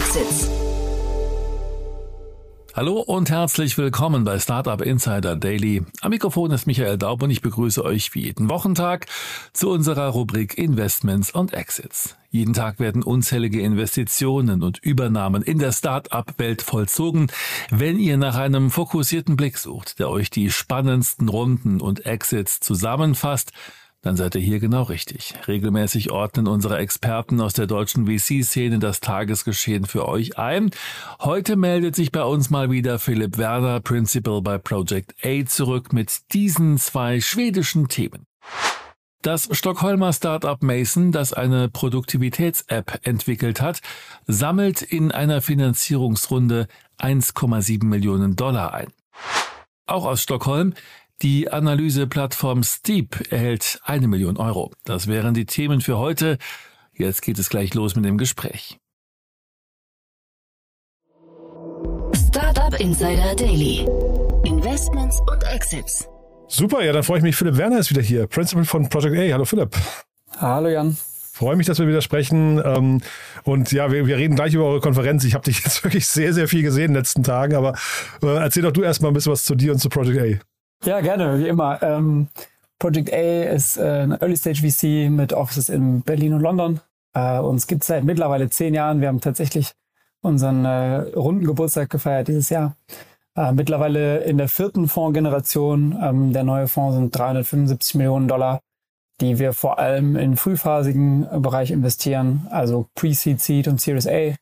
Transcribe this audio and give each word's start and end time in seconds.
Exits. 0.00 0.48
Hallo 2.74 3.00
und 3.00 3.28
herzlich 3.28 3.76
willkommen 3.76 4.24
bei 4.24 4.38
Startup 4.38 4.80
Insider 4.80 5.36
Daily. 5.36 5.82
Am 6.00 6.08
Mikrofon 6.08 6.52
ist 6.52 6.66
Michael 6.66 6.96
Daub 6.96 7.22
und 7.22 7.28
ich 7.28 7.42
begrüße 7.42 7.84
euch 7.84 8.14
wie 8.14 8.22
jeden 8.22 8.48
Wochentag 8.48 9.08
zu 9.52 9.68
unserer 9.68 10.08
Rubrik 10.08 10.56
Investments 10.56 11.30
und 11.30 11.52
Exits. 11.52 12.16
Jeden 12.30 12.54
Tag 12.54 12.80
werden 12.80 13.02
unzählige 13.02 13.60
Investitionen 13.60 14.62
und 14.62 14.78
Übernahmen 14.78 15.42
in 15.42 15.58
der 15.58 15.72
Startup-Welt 15.72 16.62
vollzogen. 16.62 17.30
Wenn 17.70 17.98
ihr 17.98 18.16
nach 18.16 18.36
einem 18.36 18.70
fokussierten 18.70 19.36
Blick 19.36 19.58
sucht, 19.58 19.98
der 19.98 20.08
euch 20.08 20.30
die 20.30 20.50
spannendsten 20.50 21.28
Runden 21.28 21.78
und 21.78 22.06
Exits 22.06 22.60
zusammenfasst, 22.60 23.52
dann 24.02 24.16
seid 24.16 24.34
ihr 24.34 24.40
hier 24.40 24.60
genau 24.60 24.84
richtig. 24.84 25.34
Regelmäßig 25.46 26.10
ordnen 26.10 26.46
unsere 26.48 26.78
Experten 26.78 27.40
aus 27.40 27.52
der 27.52 27.66
deutschen 27.66 28.06
VC-Szene 28.06 28.78
das 28.78 29.00
Tagesgeschehen 29.00 29.84
für 29.84 30.08
euch 30.08 30.38
ein. 30.38 30.70
Heute 31.20 31.56
meldet 31.56 31.96
sich 31.96 32.10
bei 32.10 32.22
uns 32.22 32.48
mal 32.48 32.70
wieder 32.70 32.98
Philipp 32.98 33.36
Werner, 33.36 33.80
Principal 33.80 34.40
bei 34.40 34.56
Project 34.56 35.14
A, 35.22 35.44
zurück 35.44 35.92
mit 35.92 36.32
diesen 36.32 36.78
zwei 36.78 37.20
schwedischen 37.20 37.88
Themen. 37.88 38.26
Das 39.22 39.50
Stockholmer 39.52 40.14
Startup 40.14 40.62
Mason, 40.62 41.12
das 41.12 41.34
eine 41.34 41.68
Produktivitäts-App 41.68 43.00
entwickelt 43.02 43.60
hat, 43.60 43.80
sammelt 44.26 44.80
in 44.80 45.12
einer 45.12 45.42
Finanzierungsrunde 45.42 46.68
1,7 46.98 47.84
Millionen 47.84 48.34
Dollar 48.34 48.72
ein. 48.72 48.88
Auch 49.84 50.06
aus 50.06 50.22
Stockholm 50.22 50.72
die 51.22 51.50
Analyseplattform 51.50 52.62
Steep 52.62 53.30
erhält 53.30 53.80
eine 53.84 54.08
Million 54.08 54.36
Euro. 54.36 54.72
Das 54.84 55.06
wären 55.06 55.34
die 55.34 55.46
Themen 55.46 55.80
für 55.80 55.98
heute. 55.98 56.38
Jetzt 56.94 57.22
geht 57.22 57.38
es 57.38 57.50
gleich 57.50 57.74
los 57.74 57.94
mit 57.96 58.04
dem 58.04 58.18
Gespräch. 58.18 58.78
Startup 62.28 62.78
Insider 62.80 63.34
Daily. 63.34 63.86
Investments 64.44 65.20
und 65.30 65.42
Exits. 65.44 66.08
Super, 66.48 66.82
ja, 66.82 66.92
dann 66.92 67.02
freue 67.02 67.18
ich 67.18 67.22
mich. 67.22 67.36
Philipp 67.36 67.56
Werner 67.56 67.78
ist 67.78 67.90
wieder 67.90 68.02
hier, 68.02 68.26
Principal 68.26 68.64
von 68.64 68.88
Project 68.88 69.16
A. 69.16 69.32
Hallo 69.32 69.44
Philipp. 69.44 69.76
Hallo 70.38 70.68
Jan. 70.68 70.96
Freue 71.32 71.56
mich, 71.56 71.66
dass 71.66 71.78
wir 71.78 71.86
wieder 71.86 72.02
sprechen. 72.02 72.60
Ähm, 72.64 73.00
und 73.44 73.72
ja, 73.72 73.92
wir, 73.92 74.06
wir 74.06 74.16
reden 74.16 74.36
gleich 74.36 74.52
über 74.54 74.64
eure 74.64 74.80
Konferenz. 74.80 75.24
Ich 75.24 75.34
habe 75.34 75.44
dich 75.44 75.60
jetzt 75.64 75.84
wirklich 75.84 76.06
sehr, 76.06 76.32
sehr 76.34 76.48
viel 76.48 76.62
gesehen 76.62 76.86
in 76.86 76.90
den 76.92 76.96
letzten 76.96 77.22
Tagen. 77.22 77.54
Aber 77.54 77.74
äh, 78.22 78.36
erzähl 78.36 78.62
doch 78.62 78.72
du 78.72 78.82
erstmal 78.82 79.10
ein 79.10 79.14
bisschen 79.14 79.32
was 79.32 79.44
zu 79.44 79.54
dir 79.54 79.72
und 79.72 79.78
zu 79.78 79.88
Project 79.88 80.42
A. 80.42 80.49
Ja, 80.84 81.00
gerne, 81.00 81.38
wie 81.38 81.48
immer. 81.48 81.82
Ähm, 81.82 82.28
Project 82.78 83.12
A 83.12 83.42
ist 83.52 83.76
äh, 83.76 84.02
ein 84.02 84.12
Early 84.12 84.36
Stage 84.36 84.62
VC 84.66 85.10
mit 85.10 85.34
Offices 85.34 85.68
in 85.68 86.00
Berlin 86.00 86.32
und 86.32 86.40
London. 86.40 86.80
Äh, 87.12 87.38
uns 87.38 87.66
gibt 87.66 87.82
es 87.82 87.88
seit 87.88 88.04
mittlerweile 88.04 88.48
zehn 88.48 88.72
Jahren. 88.72 89.02
Wir 89.02 89.08
haben 89.08 89.20
tatsächlich 89.20 89.72
unseren 90.22 90.64
äh, 90.64 90.96
runden 91.14 91.44
Geburtstag 91.44 91.90
gefeiert 91.90 92.28
dieses 92.28 92.48
Jahr. 92.48 92.76
Äh, 93.36 93.52
mittlerweile 93.52 94.20
in 94.20 94.38
der 94.38 94.48
vierten 94.48 94.88
Fondsgeneration. 94.88 95.98
Ähm, 96.02 96.32
der 96.32 96.44
neue 96.44 96.66
Fonds 96.66 96.96
sind 96.96 97.14
375 97.14 97.96
Millionen 97.96 98.26
Dollar, 98.26 98.60
die 99.20 99.38
wir 99.38 99.52
vor 99.52 99.78
allem 99.78 100.16
in 100.16 100.38
frühphasigen 100.38 101.28
Bereich 101.42 101.72
investieren, 101.72 102.46
also 102.50 102.86
Pre-Seed, 102.94 103.38
Seed 103.38 103.68
und 103.68 103.82
Series 103.82 104.06
A. 104.06 104.34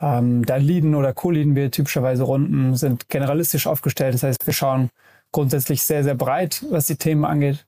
Ähm, 0.00 0.46
da 0.46 0.56
leaden 0.56 0.94
oder 0.94 1.12
co-leaden 1.12 1.54
wir 1.54 1.70
typischerweise 1.70 2.22
Runden, 2.22 2.76
sind 2.76 3.10
generalistisch 3.10 3.66
aufgestellt. 3.66 4.14
Das 4.14 4.22
heißt, 4.22 4.46
wir 4.46 4.54
schauen 4.54 4.88
grundsätzlich 5.36 5.82
sehr, 5.82 6.02
sehr 6.02 6.14
breit, 6.14 6.64
was 6.70 6.86
die 6.86 6.96
Themen 6.96 7.26
angeht. 7.26 7.66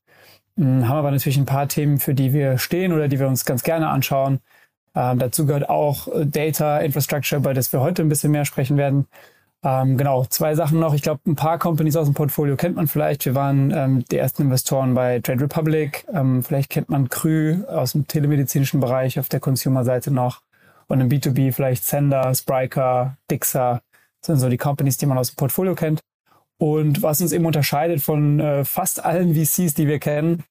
Hm, 0.56 0.88
haben 0.88 0.96
aber 0.96 1.10
natürlich 1.10 1.36
ein 1.36 1.44
paar 1.44 1.68
Themen, 1.68 2.00
für 2.00 2.14
die 2.14 2.32
wir 2.32 2.56
stehen 2.56 2.92
oder 2.92 3.08
die 3.08 3.20
wir 3.20 3.28
uns 3.28 3.44
ganz 3.44 3.62
gerne 3.62 3.88
anschauen. 3.88 4.40
Ähm, 4.94 5.18
dazu 5.18 5.44
gehört 5.44 5.68
auch 5.68 6.08
äh, 6.08 6.24
Data 6.24 6.78
Infrastructure, 6.78 7.38
über 7.40 7.52
das 7.52 7.70
wir 7.72 7.80
heute 7.80 8.00
ein 8.02 8.08
bisschen 8.08 8.32
mehr 8.32 8.46
sprechen 8.46 8.78
werden. 8.78 9.06
Ähm, 9.62 9.98
genau, 9.98 10.24
zwei 10.24 10.54
Sachen 10.54 10.80
noch. 10.80 10.94
Ich 10.94 11.02
glaube, 11.02 11.20
ein 11.26 11.36
paar 11.36 11.58
Companies 11.58 11.94
aus 11.96 12.06
dem 12.06 12.14
Portfolio 12.14 12.56
kennt 12.56 12.76
man 12.76 12.86
vielleicht. 12.86 13.26
Wir 13.26 13.34
waren 13.34 13.70
ähm, 13.70 14.04
die 14.10 14.16
ersten 14.16 14.42
Investoren 14.42 14.94
bei 14.94 15.20
Trade 15.20 15.42
Republic. 15.42 16.06
Ähm, 16.10 16.42
vielleicht 16.42 16.70
kennt 16.70 16.88
man 16.88 17.10
Krü 17.10 17.64
aus 17.66 17.92
dem 17.92 18.06
telemedizinischen 18.06 18.80
Bereich 18.80 19.18
auf 19.18 19.28
der 19.28 19.40
Consumer-Seite 19.40 20.10
noch. 20.10 20.40
Und 20.86 21.02
im 21.02 21.10
B2B 21.10 21.52
vielleicht 21.52 21.84
Sender, 21.84 22.34
Spryker, 22.34 23.18
Dixa. 23.30 23.82
Das 24.20 24.26
sind 24.28 24.38
so 24.38 24.48
die 24.48 24.56
Companies, 24.56 24.96
die 24.96 25.04
man 25.04 25.18
aus 25.18 25.32
dem 25.32 25.36
Portfolio 25.36 25.74
kennt. 25.74 26.00
Und 26.58 27.02
was 27.02 27.20
uns 27.20 27.32
eben 27.32 27.46
unterscheidet 27.46 28.00
von 28.00 28.40
äh, 28.40 28.64
fast 28.64 29.04
allen 29.04 29.34
VCs, 29.34 29.74
die 29.74 29.86
wir 29.86 30.00
kennen, 30.00 30.42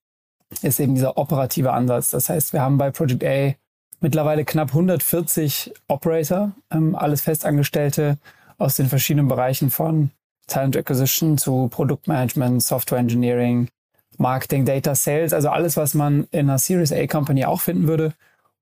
ist 0.61 0.79
eben 0.79 0.95
dieser 0.95 1.17
operative 1.17 1.73
Ansatz. 1.73 2.11
Das 2.11 2.29
heißt, 2.29 2.53
wir 2.53 2.61
haben 2.61 2.77
bei 2.77 2.91
Project 2.91 3.23
A 3.25 3.53
mittlerweile 3.99 4.45
knapp 4.45 4.69
140 4.69 5.73
Operator, 5.89 6.53
ähm, 6.71 6.95
alles 6.95 7.21
Festangestellte 7.21 8.17
aus 8.57 8.75
den 8.75 8.87
verschiedenen 8.87 9.27
Bereichen 9.27 9.69
von 9.69 10.11
Talent 10.47 10.77
Acquisition 10.77 11.37
zu 11.37 11.67
Produktmanagement, 11.67 12.63
Software 12.63 12.99
Engineering, 12.99 13.67
Marketing, 14.17 14.63
Data, 14.63 14.95
Sales, 14.95 15.33
also 15.33 15.49
alles, 15.49 15.75
was 15.75 15.93
man 15.93 16.27
in 16.31 16.49
einer 16.49 16.57
Series 16.57 16.93
A 16.93 17.05
Company 17.05 17.43
auch 17.43 17.59
finden 17.59 17.87
würde. 17.87 18.13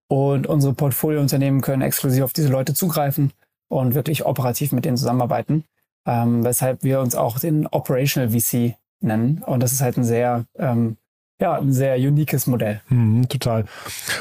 Und 0.08 0.48
unsere 0.48 0.74
Portfoliounternehmen 0.74 1.62
können 1.62 1.82
exklusiv 1.82 2.24
auf 2.24 2.34
diese 2.34 2.50
Leute 2.50 2.74
zugreifen 2.74 3.32
und 3.70 3.94
wirklich 3.94 4.26
operativ 4.26 4.72
mit 4.72 4.86
denen 4.86 4.98
zusammenarbeiten 4.98 5.64
ähm, 6.06 6.44
weshalb 6.44 6.84
wir 6.84 7.00
uns 7.00 7.16
auch 7.16 7.40
den 7.40 7.68
Operational 7.68 8.30
VC 8.30 8.76
nennen. 9.02 9.44
Und 9.46 9.62
das 9.62 9.72
ist 9.72 9.82
halt 9.82 9.98
ein 9.98 10.04
sehr, 10.04 10.46
ähm, 10.58 10.98
ja, 11.42 11.54
ein 11.54 11.74
sehr 11.74 11.98
uniques 11.98 12.48
Modell. 12.48 12.82
Mhm, 12.88 13.28
total. 13.28 13.66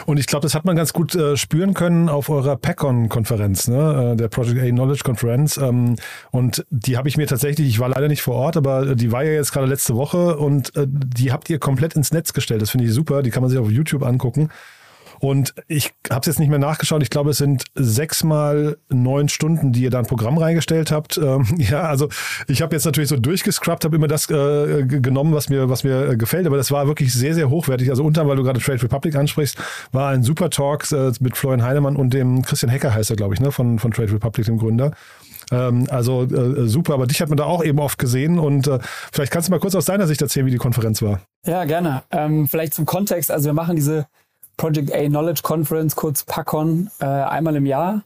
Und 0.04 0.18
ich 0.18 0.26
glaube, 0.26 0.42
das 0.42 0.54
hat 0.54 0.64
man 0.64 0.74
ganz 0.74 0.92
gut 0.92 1.14
äh, 1.14 1.36
spüren 1.36 1.72
können 1.72 2.08
auf 2.08 2.28
eurer 2.28 2.56
PACON-Konferenz, 2.56 3.68
ne? 3.68 4.12
Äh, 4.12 4.16
der 4.16 4.28
Project 4.28 4.60
A 4.60 4.68
Knowledge 4.68 5.02
Conference. 5.04 5.56
Ähm, 5.56 5.96
und 6.32 6.66
die 6.70 6.96
habe 6.96 7.08
ich 7.08 7.16
mir 7.16 7.26
tatsächlich, 7.28 7.68
ich 7.68 7.78
war 7.78 7.88
leider 7.88 8.08
nicht 8.08 8.22
vor 8.22 8.34
Ort, 8.34 8.56
aber 8.56 8.96
die 8.96 9.12
war 9.12 9.22
ja 9.22 9.32
jetzt 9.32 9.52
gerade 9.52 9.66
letzte 9.66 9.94
Woche 9.94 10.36
und 10.36 10.74
äh, 10.76 10.86
die 10.88 11.30
habt 11.30 11.48
ihr 11.50 11.58
komplett 11.60 11.94
ins 11.94 12.12
Netz 12.12 12.32
gestellt. 12.32 12.62
Das 12.62 12.70
finde 12.70 12.86
ich 12.86 12.92
super. 12.92 13.22
Die 13.22 13.30
kann 13.30 13.42
man 13.42 13.50
sich 13.50 13.60
auf 13.60 13.70
YouTube 13.70 14.02
angucken. 14.02 14.50
Und 15.24 15.54
ich 15.68 15.94
habe 16.10 16.20
es 16.20 16.26
jetzt 16.26 16.38
nicht 16.38 16.50
mehr 16.50 16.58
nachgeschaut. 16.58 17.02
Ich 17.02 17.08
glaube, 17.08 17.30
es 17.30 17.38
sind 17.38 17.64
sechs 17.74 18.24
mal 18.24 18.76
neun 18.90 19.30
Stunden, 19.30 19.72
die 19.72 19.80
ihr 19.82 19.90
da 19.90 19.98
ein 19.98 20.06
Programm 20.06 20.36
reingestellt 20.36 20.90
habt. 20.90 21.18
Ähm, 21.24 21.46
ja, 21.56 21.84
also 21.84 22.10
ich 22.48 22.60
habe 22.60 22.74
jetzt 22.74 22.84
natürlich 22.84 23.08
so 23.08 23.16
durchgescrubbt, 23.16 23.84
habe 23.86 23.96
immer 23.96 24.08
das 24.08 24.28
äh, 24.28 24.84
genommen, 24.84 25.32
was 25.32 25.48
mir, 25.48 25.70
was 25.70 25.82
mir 25.82 26.10
äh, 26.10 26.16
gefällt. 26.16 26.46
Aber 26.46 26.58
das 26.58 26.70
war 26.70 26.86
wirklich 26.86 27.14
sehr, 27.14 27.34
sehr 27.34 27.48
hochwertig. 27.48 27.88
Also 27.88 28.04
unter, 28.04 28.28
weil 28.28 28.36
du 28.36 28.42
gerade 28.42 28.60
Trade 28.60 28.82
Republic 28.82 29.14
ansprichst, 29.14 29.56
war 29.92 30.10
ein 30.10 30.22
super 30.22 30.50
Talk 30.50 30.90
äh, 30.92 31.12
mit 31.20 31.38
Florian 31.38 31.62
Heinemann 31.62 31.96
und 31.96 32.12
dem 32.12 32.42
Christian 32.42 32.68
Hecker 32.68 32.92
heißt 32.92 33.08
er, 33.08 33.16
glaube 33.16 33.32
ich, 33.32 33.40
ne, 33.40 33.52
von, 33.52 33.78
von 33.78 33.90
Trade 33.90 34.12
Republic, 34.12 34.44
dem 34.44 34.58
Gründer 34.58 34.92
ähm, 35.52 35.86
also 35.90 36.22
äh, 36.22 36.66
super, 36.66 36.94
aber 36.94 37.06
dich 37.06 37.20
hat 37.20 37.28
man 37.28 37.36
da 37.36 37.44
auch 37.44 37.62
eben 37.64 37.78
oft 37.78 37.98
gesehen 37.98 38.38
und 38.38 38.66
äh, 38.66 38.78
vielleicht 39.12 39.32
kannst 39.32 39.48
du 39.48 39.52
mal 39.52 39.60
kurz 39.60 39.74
aus 39.74 39.84
deiner 39.84 40.06
Sicht 40.06 40.22
erzählen, 40.22 40.46
wie 40.46 40.50
die 40.50 40.58
Konferenz 40.58 41.02
war. 41.02 41.20
Ja, 41.46 41.64
gerne. 41.64 42.02
Ähm, 42.10 42.48
vielleicht 42.48 42.74
zum 42.74 42.86
Kontext. 42.86 43.30
Also 43.30 43.46
wir 43.46 43.52
machen 43.52 43.76
diese 43.76 44.06
Project 44.56 44.92
A 44.94 45.06
Knowledge 45.06 45.42
Conference, 45.42 45.96
kurz 45.96 46.24
PACON, 46.24 46.90
äh, 47.00 47.04
einmal 47.04 47.56
im 47.56 47.66
Jahr. 47.66 48.02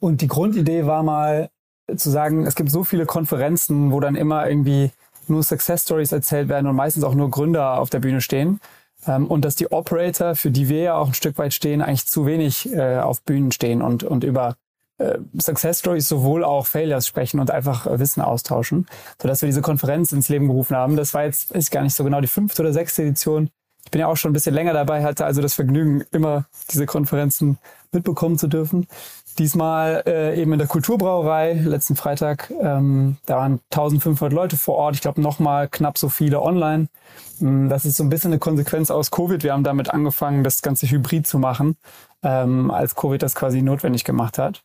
Und 0.00 0.20
die 0.20 0.28
Grundidee 0.28 0.86
war 0.86 1.02
mal 1.02 1.50
zu 1.96 2.10
sagen, 2.10 2.46
es 2.46 2.54
gibt 2.54 2.70
so 2.70 2.84
viele 2.84 3.06
Konferenzen, 3.06 3.92
wo 3.92 4.00
dann 4.00 4.14
immer 4.14 4.48
irgendwie 4.48 4.90
nur 5.26 5.42
Success 5.42 5.82
Stories 5.82 6.12
erzählt 6.12 6.48
werden 6.48 6.66
und 6.66 6.76
meistens 6.76 7.04
auch 7.04 7.14
nur 7.14 7.30
Gründer 7.30 7.78
auf 7.78 7.90
der 7.90 8.00
Bühne 8.00 8.20
stehen. 8.20 8.60
Ähm, 9.06 9.26
und 9.26 9.44
dass 9.44 9.56
die 9.56 9.70
Operator, 9.70 10.34
für 10.34 10.50
die 10.50 10.68
wir 10.68 10.82
ja 10.82 10.94
auch 10.96 11.08
ein 11.08 11.14
Stück 11.14 11.38
weit 11.38 11.54
stehen, 11.54 11.82
eigentlich 11.82 12.06
zu 12.06 12.26
wenig 12.26 12.72
äh, 12.72 12.98
auf 12.98 13.22
Bühnen 13.22 13.52
stehen 13.52 13.82
und, 13.82 14.04
und 14.04 14.24
über 14.24 14.56
äh, 14.98 15.18
Success 15.40 15.80
Stories 15.80 16.08
sowohl 16.08 16.44
auch 16.44 16.66
Failures 16.66 17.06
sprechen 17.06 17.40
und 17.40 17.50
einfach 17.50 17.86
äh, 17.86 17.98
Wissen 17.98 18.20
austauschen, 18.20 18.86
sodass 19.20 19.42
wir 19.42 19.46
diese 19.46 19.62
Konferenz 19.62 20.12
ins 20.12 20.28
Leben 20.28 20.48
gerufen 20.48 20.76
haben. 20.76 20.96
Das 20.96 21.14
war 21.14 21.24
jetzt, 21.24 21.54
ich 21.54 21.70
gar 21.70 21.82
nicht 21.82 21.94
so 21.94 22.04
genau, 22.04 22.20
die 22.20 22.26
fünfte 22.26 22.62
oder 22.62 22.72
sechste 22.72 23.02
Edition 23.02 23.50
ich 23.88 23.90
bin 23.90 24.02
ja 24.02 24.06
auch 24.06 24.18
schon 24.18 24.32
ein 24.32 24.34
bisschen 24.34 24.54
länger 24.54 24.74
dabei, 24.74 25.02
hatte 25.02 25.24
also 25.24 25.40
das 25.40 25.54
Vergnügen, 25.54 26.04
immer 26.12 26.44
diese 26.70 26.84
Konferenzen 26.84 27.56
mitbekommen 27.90 28.36
zu 28.36 28.46
dürfen. 28.46 28.86
Diesmal 29.38 30.02
äh, 30.06 30.38
eben 30.38 30.52
in 30.52 30.58
der 30.58 30.68
Kulturbrauerei, 30.68 31.54
letzten 31.54 31.96
Freitag. 31.96 32.52
Ähm, 32.60 33.16
da 33.24 33.38
waren 33.38 33.60
1500 33.72 34.30
Leute 34.30 34.58
vor 34.58 34.74
Ort. 34.74 34.96
Ich 34.96 35.00
glaube, 35.00 35.22
nochmal 35.22 35.68
knapp 35.68 35.96
so 35.96 36.10
viele 36.10 36.42
online. 36.42 36.88
Mm, 37.38 37.70
das 37.70 37.86
ist 37.86 37.96
so 37.96 38.04
ein 38.04 38.10
bisschen 38.10 38.30
eine 38.30 38.38
Konsequenz 38.38 38.90
aus 38.90 39.10
Covid. 39.10 39.42
Wir 39.42 39.54
haben 39.54 39.64
damit 39.64 39.88
angefangen, 39.88 40.44
das 40.44 40.60
Ganze 40.60 40.86
hybrid 40.90 41.26
zu 41.26 41.38
machen, 41.38 41.78
ähm, 42.22 42.70
als 42.70 42.94
Covid 42.94 43.22
das 43.22 43.34
quasi 43.34 43.62
notwendig 43.62 44.04
gemacht 44.04 44.36
hat. 44.36 44.60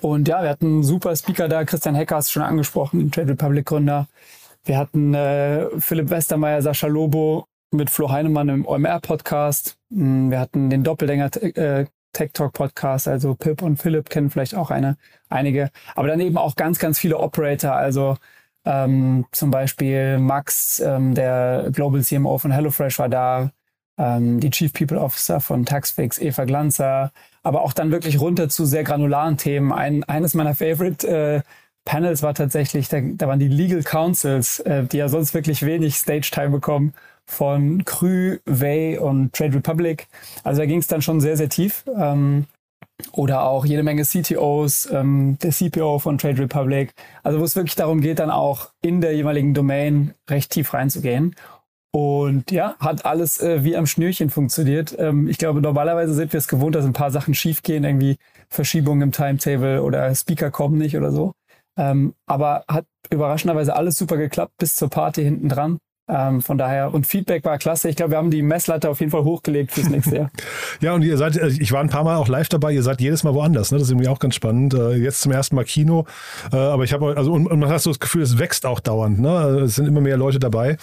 Und 0.00 0.28
ja, 0.28 0.40
wir 0.40 0.50
hatten 0.50 0.66
einen 0.66 0.82
super 0.84 1.16
Speaker 1.16 1.48
da. 1.48 1.64
Christian 1.64 1.96
Hecker 1.96 2.14
hast 2.14 2.30
schon 2.30 2.42
angesprochen, 2.42 3.10
Trade 3.10 3.30
Republic 3.30 3.66
Gründer. 3.66 4.06
Wir 4.64 4.78
hatten 4.78 5.14
äh, 5.14 5.66
Philipp 5.80 6.10
Westermeier, 6.10 6.62
Sascha 6.62 6.86
Lobo, 6.86 7.48
mit 7.76 7.90
Flo 7.90 8.10
Heinemann 8.10 8.48
im 8.48 8.66
OMR-Podcast. 8.66 9.76
Mm, 9.90 10.30
wir 10.30 10.40
hatten 10.40 10.70
den 10.70 10.82
Doppelgänger 10.82 11.30
äh, 11.42 11.86
Tech 12.12 12.30
Talk 12.32 12.54
Podcast, 12.54 13.08
also 13.08 13.34
Pip 13.34 13.62
und 13.62 13.76
Philipp 13.76 14.08
kennen 14.08 14.30
vielleicht 14.30 14.54
auch 14.54 14.70
eine, 14.70 14.96
einige. 15.28 15.70
Aber 15.94 16.08
dann 16.08 16.20
eben 16.20 16.38
auch 16.38 16.56
ganz, 16.56 16.78
ganz 16.78 16.98
viele 16.98 17.18
Operator, 17.18 17.72
also 17.72 18.16
ähm, 18.64 19.26
zum 19.32 19.50
Beispiel 19.50 20.18
Max, 20.18 20.80
ähm, 20.80 21.14
der 21.14 21.68
Global 21.72 22.02
CMO 22.02 22.38
von 22.38 22.50
HelloFresh 22.50 22.98
war 22.98 23.08
da, 23.08 23.50
ähm, 23.98 24.40
die 24.40 24.50
Chief 24.50 24.72
People 24.72 24.98
Officer 24.98 25.40
von 25.40 25.64
Taxfix, 25.64 26.18
Eva 26.18 26.44
Glanzer, 26.44 27.12
aber 27.42 27.62
auch 27.62 27.72
dann 27.72 27.92
wirklich 27.92 28.20
runter 28.20 28.48
zu 28.48 28.64
sehr 28.64 28.82
granularen 28.82 29.36
Themen. 29.36 29.72
Ein, 29.72 30.02
eines 30.04 30.34
meiner 30.34 30.54
Favorite 30.54 31.06
äh, 31.06 31.42
Panels 31.84 32.22
war 32.22 32.34
tatsächlich, 32.34 32.88
da, 32.88 33.00
da 33.00 33.28
waren 33.28 33.38
die 33.38 33.48
Legal 33.48 33.82
Councils, 33.82 34.60
äh, 34.60 34.84
die 34.84 34.98
ja 34.98 35.08
sonst 35.08 35.34
wirklich 35.34 35.64
wenig 35.64 35.96
Stage-Time 35.96 36.50
bekommen, 36.50 36.92
von 37.26 37.84
Krü, 37.84 38.38
Way 38.46 38.98
und 38.98 39.32
Trade 39.32 39.56
Republic. 39.56 40.06
Also 40.44 40.60
da 40.60 40.66
ging 40.66 40.78
es 40.78 40.86
dann 40.86 41.02
schon 41.02 41.20
sehr, 41.20 41.36
sehr 41.36 41.48
tief. 41.48 41.84
Ähm, 41.96 42.46
oder 43.12 43.42
auch 43.42 43.66
jede 43.66 43.82
Menge 43.82 44.04
CTOs, 44.04 44.88
ähm, 44.90 45.38
der 45.42 45.50
CPO 45.50 45.98
von 45.98 46.18
Trade 46.18 46.38
Republic. 46.42 46.94
Also 47.22 47.40
wo 47.40 47.44
es 47.44 47.56
wirklich 47.56 47.74
darum 47.74 48.00
geht, 48.00 48.18
dann 48.18 48.30
auch 48.30 48.70
in 48.82 49.00
der 49.00 49.14
jeweiligen 49.14 49.54
Domain 49.54 50.14
recht 50.30 50.50
tief 50.50 50.72
reinzugehen. 50.72 51.34
Und 51.92 52.50
ja, 52.50 52.76
hat 52.78 53.06
alles 53.06 53.40
äh, 53.40 53.64
wie 53.64 53.76
am 53.76 53.86
Schnürchen 53.86 54.28
funktioniert. 54.30 54.94
Ähm, 54.98 55.28
ich 55.28 55.38
glaube, 55.38 55.62
normalerweise 55.62 56.14
sind 56.14 56.32
wir 56.32 56.38
es 56.38 56.48
gewohnt, 56.48 56.74
dass 56.74 56.84
ein 56.84 56.92
paar 56.92 57.10
Sachen 57.10 57.34
schiefgehen, 57.34 57.84
irgendwie 57.84 58.18
Verschiebungen 58.48 59.02
im 59.02 59.12
Timetable 59.12 59.82
oder 59.82 60.14
Speaker 60.14 60.50
kommen 60.50 60.78
nicht 60.78 60.96
oder 60.96 61.10
so. 61.10 61.32
Ähm, 61.78 62.14
aber 62.26 62.64
hat 62.68 62.86
überraschenderweise 63.10 63.74
alles 63.76 63.98
super 63.98 64.16
geklappt 64.16 64.52
bis 64.58 64.76
zur 64.76 64.90
Party 64.90 65.22
hinten 65.22 65.48
dran. 65.48 65.78
Ähm, 66.08 66.40
von 66.40 66.56
daher, 66.56 66.94
und 66.94 67.04
Feedback 67.04 67.44
war 67.44 67.58
klasse. 67.58 67.88
Ich 67.88 67.96
glaube, 67.96 68.12
wir 68.12 68.18
haben 68.18 68.30
die 68.30 68.42
Messlatte 68.42 68.88
auf 68.88 69.00
jeden 69.00 69.10
Fall 69.10 69.24
hochgelegt 69.24 69.72
fürs 69.72 69.88
nächste 69.88 70.16
Jahr. 70.16 70.30
ja, 70.80 70.94
und 70.94 71.02
ihr 71.02 71.16
seid, 71.16 71.36
äh, 71.36 71.48
ich 71.48 71.72
war 71.72 71.80
ein 71.80 71.88
paar 71.88 72.04
Mal 72.04 72.14
auch 72.14 72.28
live 72.28 72.48
dabei, 72.48 72.72
ihr 72.72 72.84
seid 72.84 73.00
jedes 73.00 73.24
Mal 73.24 73.34
woanders, 73.34 73.72
ne? 73.72 73.78
Das 73.78 73.88
ist 73.88 73.90
irgendwie 73.90 74.08
auch 74.08 74.20
ganz 74.20 74.36
spannend. 74.36 74.72
Äh, 74.72 74.94
jetzt 74.94 75.20
zum 75.20 75.32
ersten 75.32 75.56
Mal 75.56 75.64
Kino. 75.64 76.06
Äh, 76.52 76.56
aber 76.58 76.84
ich 76.84 76.92
habe, 76.92 77.16
also, 77.16 77.32
und, 77.32 77.48
und, 77.48 77.58
man 77.58 77.68
hat 77.70 77.80
so 77.80 77.90
das 77.90 77.98
Gefühl, 77.98 78.22
es 78.22 78.38
wächst 78.38 78.66
auch 78.66 78.78
dauernd, 78.78 79.18
ne? 79.18 79.30
Also, 79.30 79.60
es 79.60 79.74
sind 79.74 79.86
immer 79.86 80.00
mehr 80.00 80.16
Leute 80.16 80.38
dabei. 80.38 80.76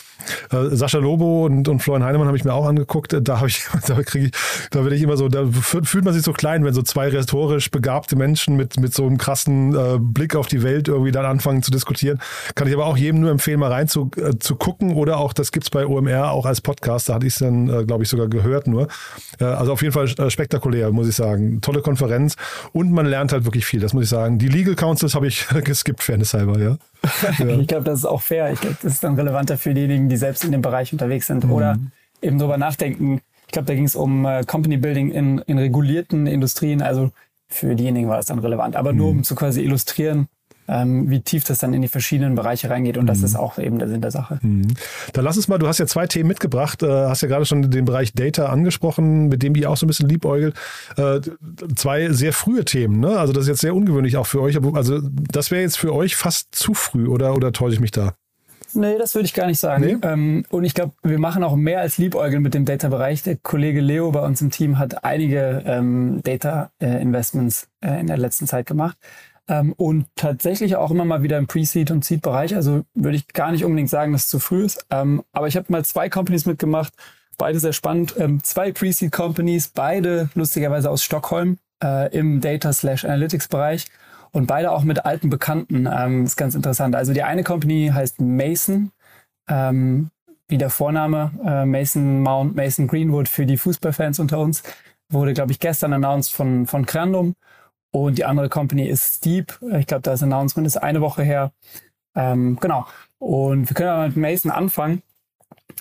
Sascha 0.49 0.97
Lobo 0.97 1.45
und, 1.45 1.69
und 1.69 1.79
Florian 1.79 2.03
Heinemann 2.05 2.27
habe 2.27 2.35
ich 2.35 2.43
mir 2.43 2.53
auch 2.53 2.65
angeguckt. 2.65 3.15
Da 3.21 3.37
habe 3.37 3.47
ich, 3.47 3.63
da 3.87 4.01
kriege 4.03 4.25
ich, 4.25 4.31
da 4.71 4.83
werde 4.83 4.95
ich 4.95 5.03
immer 5.03 5.15
so, 5.15 5.29
da 5.29 5.45
fühlt 5.45 6.03
man 6.03 6.13
sich 6.13 6.23
so 6.23 6.33
klein, 6.33 6.65
wenn 6.65 6.73
so 6.73 6.81
zwei 6.81 7.07
rhetorisch 7.07 7.71
begabte 7.71 8.17
Menschen 8.17 8.57
mit, 8.57 8.77
mit 8.77 8.93
so 8.93 9.05
einem 9.05 9.17
krassen 9.17 10.13
Blick 10.13 10.35
auf 10.35 10.47
die 10.47 10.63
Welt 10.63 10.89
irgendwie 10.89 11.11
dann 11.11 11.25
anfangen 11.25 11.63
zu 11.63 11.71
diskutieren. 11.71 12.19
Kann 12.55 12.67
ich 12.67 12.73
aber 12.73 12.85
auch 12.85 12.97
jedem 12.97 13.21
nur 13.21 13.31
empfehlen, 13.31 13.59
mal 13.59 13.71
rein 13.71 13.87
zu, 13.87 14.11
zu 14.39 14.55
gucken 14.55 14.93
oder 14.93 15.12
auch, 15.17 15.33
das 15.33 15.51
gibt 15.51 15.65
es 15.65 15.69
bei 15.69 15.85
OMR 15.85 16.31
auch 16.31 16.45
als 16.45 16.61
Podcast, 16.61 17.09
da 17.09 17.15
hatte 17.15 17.27
ich 17.27 17.33
es 17.33 17.39
dann, 17.39 17.69
äh, 17.69 17.85
glaube 17.85 18.03
ich, 18.03 18.09
sogar 18.09 18.27
gehört 18.27 18.67
nur. 18.67 18.87
Äh, 19.39 19.45
also 19.45 19.73
auf 19.73 19.81
jeden 19.81 19.93
Fall 19.93 20.09
äh, 20.17 20.29
spektakulär, 20.29 20.91
muss 20.91 21.07
ich 21.07 21.15
sagen. 21.15 21.61
Tolle 21.61 21.81
Konferenz 21.81 22.35
und 22.71 22.91
man 22.91 23.05
lernt 23.05 23.31
halt 23.31 23.45
wirklich 23.45 23.65
viel, 23.65 23.79
das 23.79 23.93
muss 23.93 24.03
ich 24.03 24.09
sagen. 24.09 24.39
Die 24.39 24.47
Legal 24.47 24.75
Councils 24.75 25.15
habe 25.15 25.27
ich 25.27 25.47
geskippt, 25.63 26.03
fairnesshalber, 26.03 26.59
ja. 26.59 26.77
ja. 27.39 27.47
ich 27.47 27.67
glaube, 27.67 27.85
das 27.85 27.99
ist 27.99 28.05
auch 28.05 28.21
fair. 28.21 28.51
Ich 28.51 28.61
glaube, 28.61 28.77
das 28.81 28.93
ist 28.93 29.03
dann 29.03 29.15
relevanter 29.15 29.57
für 29.57 29.73
diejenigen, 29.73 30.09
die 30.09 30.17
selbst 30.17 30.43
in 30.43 30.51
dem 30.51 30.61
Bereich 30.61 30.91
unterwegs 30.93 31.27
sind 31.27 31.45
mhm. 31.45 31.51
oder 31.51 31.77
eben 32.21 32.39
darüber 32.39 32.57
nachdenken. 32.57 33.21
Ich 33.47 33.51
glaube, 33.51 33.67
da 33.67 33.75
ging 33.75 33.85
es 33.85 33.95
um 33.95 34.25
äh, 34.25 34.43
Company 34.43 34.77
Building 34.77 35.11
in, 35.11 35.39
in 35.39 35.57
regulierten 35.57 36.27
Industrien. 36.27 36.81
Also 36.81 37.11
für 37.49 37.75
diejenigen 37.75 38.09
war 38.09 38.19
es 38.19 38.25
dann 38.25 38.39
relevant. 38.39 38.75
Aber 38.75 38.93
nur 38.93 39.11
mhm. 39.11 39.19
um 39.19 39.23
zu 39.23 39.35
quasi 39.35 39.61
illustrieren, 39.61 40.27
ähm, 40.67 41.09
wie 41.09 41.21
tief 41.21 41.43
das 41.43 41.59
dann 41.59 41.73
in 41.73 41.81
die 41.81 41.87
verschiedenen 41.87 42.35
Bereiche 42.35 42.69
reingeht. 42.69 42.97
Und 42.97 43.07
das 43.07 43.19
mhm. 43.19 43.25
ist 43.25 43.35
auch 43.35 43.57
eben 43.57 43.79
der 43.79 43.87
Sinn 43.87 44.01
der 44.01 44.11
Sache. 44.11 44.39
Mhm. 44.41 44.67
Dann 45.13 45.25
lass 45.25 45.37
uns 45.37 45.47
mal, 45.47 45.57
du 45.57 45.67
hast 45.67 45.79
ja 45.79 45.87
zwei 45.87 46.07
Themen 46.07 46.27
mitgebracht, 46.27 46.83
äh, 46.83 46.87
hast 46.87 47.21
ja 47.21 47.27
gerade 47.27 47.45
schon 47.45 47.69
den 47.69 47.85
Bereich 47.85 48.13
Data 48.13 48.47
angesprochen, 48.47 49.27
mit 49.27 49.43
dem 49.43 49.55
ihr 49.55 49.69
auch 49.69 49.77
so 49.77 49.85
ein 49.85 49.87
bisschen 49.87 50.09
liebäugelt. 50.09 50.55
Äh, 50.97 51.21
zwei 51.75 52.09
sehr 52.11 52.33
frühe 52.33 52.65
Themen, 52.65 52.99
ne? 52.99 53.19
Also 53.19 53.33
das 53.33 53.43
ist 53.43 53.49
jetzt 53.49 53.61
sehr 53.61 53.75
ungewöhnlich 53.75 54.17
auch 54.17 54.27
für 54.27 54.41
euch. 54.41 54.57
Also 54.75 54.99
das 55.01 55.51
wäre 55.51 55.61
jetzt 55.61 55.77
für 55.77 55.93
euch 55.93 56.15
fast 56.15 56.55
zu 56.55 56.73
früh, 56.73 57.07
oder, 57.07 57.35
oder 57.35 57.51
täusche 57.51 57.75
ich 57.75 57.79
mich 57.79 57.91
da? 57.91 58.13
Nee, 58.75 58.97
das 58.97 59.13
würde 59.13 59.25
ich 59.25 59.33
gar 59.33 59.47
nicht 59.47 59.59
sagen. 59.59 59.85
Nee? 59.85 59.97
Ähm, 60.01 60.45
und 60.49 60.63
ich 60.63 60.73
glaube, 60.73 60.93
wir 61.03 61.19
machen 61.19 61.43
auch 61.43 61.55
mehr 61.55 61.81
als 61.81 61.97
Liebäugeln 61.97 62.41
mit 62.41 62.53
dem 62.53 62.65
Data-Bereich. 62.65 63.23
Der 63.23 63.37
Kollege 63.37 63.81
Leo 63.81 64.11
bei 64.11 64.25
uns 64.25 64.41
im 64.41 64.49
Team 64.49 64.79
hat 64.79 65.03
einige 65.03 65.63
ähm, 65.65 66.21
Data-Investments 66.23 67.67
äh, 67.81 67.99
in 67.99 68.07
der 68.07 68.17
letzten 68.17 68.47
Zeit 68.47 68.65
gemacht. 68.65 68.97
Ähm, 69.47 69.73
und 69.73 70.07
tatsächlich 70.15 70.75
auch 70.75 70.91
immer 70.91 71.05
mal 71.05 71.23
wieder 71.23 71.37
im 71.37 71.47
Pre-Seed- 71.47 71.91
und 71.91 72.05
Seed-Bereich. 72.05 72.55
Also 72.55 72.83
würde 72.93 73.17
ich 73.17 73.27
gar 73.27 73.51
nicht 73.51 73.65
unbedingt 73.65 73.89
sagen, 73.89 74.13
dass 74.13 74.23
es 74.23 74.29
zu 74.29 74.39
früh 74.39 74.63
ist. 74.63 74.85
Ähm, 74.89 75.23
aber 75.31 75.47
ich 75.47 75.57
habe 75.57 75.67
mal 75.69 75.83
zwei 75.83 76.09
Companies 76.09 76.45
mitgemacht, 76.45 76.93
beide 77.37 77.59
sehr 77.59 77.73
spannend. 77.73 78.15
Ähm, 78.17 78.43
zwei 78.43 78.71
Pre-Seed-Companies, 78.71 79.69
beide 79.69 80.29
lustigerweise 80.33 80.89
aus 80.89 81.03
Stockholm 81.03 81.57
äh, 81.83 82.15
im 82.15 82.39
Data-Slash-Analytics-Bereich 82.39 83.87
und 84.31 84.47
beide 84.47 84.71
auch 84.71 84.83
mit 84.83 85.05
alten 85.05 85.29
Bekannten. 85.29 85.87
Ähm, 85.91 86.23
ist 86.23 86.37
ganz 86.37 86.55
interessant. 86.55 86.95
Also 86.95 87.13
die 87.13 87.23
eine 87.23 87.43
Company 87.43 87.91
heißt 87.93 88.21
Mason. 88.21 88.91
Ähm, 89.49 90.09
wie 90.47 90.57
der 90.57 90.69
Vorname, 90.69 91.31
äh, 91.43 91.65
Mason 91.65 92.21
Mount, 92.21 92.55
Mason 92.55 92.87
Greenwood 92.87 93.27
für 93.27 93.45
die 93.45 93.57
Fußballfans 93.57 94.19
unter 94.19 94.39
uns, 94.39 94.63
wurde, 95.09 95.33
glaube 95.33 95.51
ich, 95.51 95.59
gestern 95.59 95.93
announced 95.93 96.33
von, 96.33 96.67
von 96.67 96.85
Crandom. 96.85 97.35
Und 97.93 98.17
die 98.17 98.25
andere 98.25 98.49
Company 98.49 98.87
ist 98.87 99.17
Steep. 99.17 99.59
Ich 99.77 99.85
glaube, 99.85 100.01
das 100.01 100.23
Announcement 100.23 100.65
ist 100.65 100.77
eine 100.77 100.99
Woche 100.99 101.21
her. 101.21 101.51
Ähm, 102.15 102.57
genau. 102.59 102.87
Und 103.19 103.69
wir 103.69 103.75
können 103.75 103.89
aber 103.89 104.07
mit 104.07 104.17
Mason 104.17 104.49
anfangen. 104.51 105.03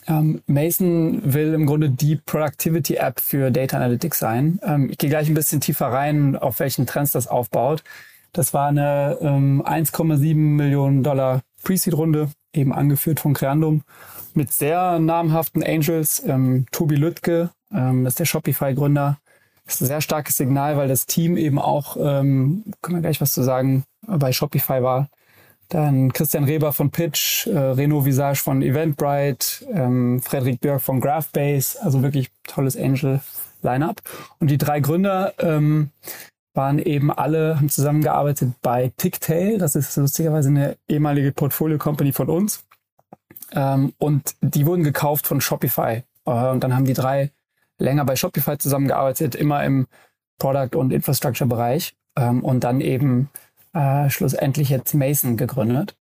Ähm, 0.06 0.42
Mason 0.46 1.22
will 1.24 1.54
im 1.54 1.64
Grunde 1.64 1.88
die 1.88 2.16
Productivity 2.16 2.96
App 2.96 3.18
für 3.18 3.50
Data 3.50 3.78
Analytics 3.78 4.18
sein. 4.18 4.60
Ähm, 4.62 4.90
ich 4.90 4.98
gehe 4.98 5.08
gleich 5.08 5.28
ein 5.28 5.34
bisschen 5.34 5.62
tiefer 5.62 5.86
rein, 5.86 6.36
auf 6.36 6.60
welchen 6.60 6.86
Trends 6.86 7.12
das 7.12 7.28
aufbaut. 7.28 7.82
Das 8.32 8.52
war 8.52 8.68
eine 8.68 9.16
ähm, 9.22 9.62
1,7 9.64 10.34
Millionen 10.34 11.02
Dollar 11.02 11.40
Pre-Seed-Runde, 11.62 12.28
eben 12.52 12.74
angeführt 12.74 13.20
von 13.20 13.32
Creandum, 13.32 13.84
mit 14.34 14.52
sehr 14.52 14.98
namhaften 14.98 15.62
Angels. 15.62 16.22
Ähm, 16.26 16.66
Tobi 16.72 16.96
Lüttke, 16.96 17.50
ähm, 17.72 18.04
ist 18.04 18.18
der 18.18 18.26
Shopify-Gründer, 18.26 19.18
ist 19.74 19.80
ein 19.82 19.86
sehr 19.86 20.00
starkes 20.00 20.36
Signal, 20.36 20.76
weil 20.76 20.88
das 20.88 21.06
Team 21.06 21.36
eben 21.36 21.58
auch, 21.58 21.96
ähm, 21.96 22.64
können 22.80 22.98
wir 22.98 23.02
gleich 23.02 23.20
was 23.20 23.32
zu 23.32 23.42
sagen, 23.42 23.84
bei 24.06 24.32
Shopify 24.32 24.82
war. 24.82 25.08
Dann 25.68 26.12
Christian 26.12 26.44
Reber 26.44 26.72
von 26.72 26.90
Pitch, 26.90 27.46
äh, 27.46 27.56
Renaud 27.56 28.04
Visage 28.04 28.40
von 28.42 28.60
Eventbrite, 28.60 29.64
ähm, 29.72 30.20
Frederik 30.20 30.60
Björk 30.60 30.82
von 30.82 31.00
Graphbase, 31.00 31.82
also 31.82 32.02
wirklich 32.02 32.30
tolles 32.44 32.76
Angel-Lineup. 32.76 34.02
Und 34.38 34.50
die 34.50 34.58
drei 34.58 34.80
Gründer 34.80 35.32
ähm, 35.38 35.90
waren 36.52 36.78
eben 36.78 37.10
alle, 37.10 37.56
haben 37.56 37.70
zusammengearbeitet 37.70 38.52
bei 38.60 38.92
Ticktail, 38.98 39.56
das 39.56 39.74
ist 39.74 39.96
lustigerweise 39.96 40.50
eine 40.50 40.76
ehemalige 40.88 41.32
Portfolio-Company 41.32 42.12
von 42.12 42.28
uns. 42.28 42.64
Ähm, 43.52 43.94
und 43.98 44.34
die 44.42 44.66
wurden 44.66 44.84
gekauft 44.84 45.26
von 45.26 45.40
Shopify. 45.40 46.02
Äh, 46.26 46.30
und 46.50 46.62
dann 46.62 46.74
haben 46.74 46.84
die 46.84 46.92
drei 46.92 47.30
länger 47.78 48.04
bei 48.04 48.16
Shopify 48.16 48.58
zusammengearbeitet, 48.58 49.34
immer 49.34 49.64
im 49.64 49.86
Product- 50.38 50.76
und 50.76 50.92
Infrastructure-Bereich 50.92 51.94
ähm, 52.16 52.44
und 52.44 52.64
dann 52.64 52.80
eben 52.80 53.30
äh, 53.74 54.10
schlussendlich 54.10 54.68
jetzt 54.68 54.94
Mason 54.94 55.36
gegründet. 55.36 55.96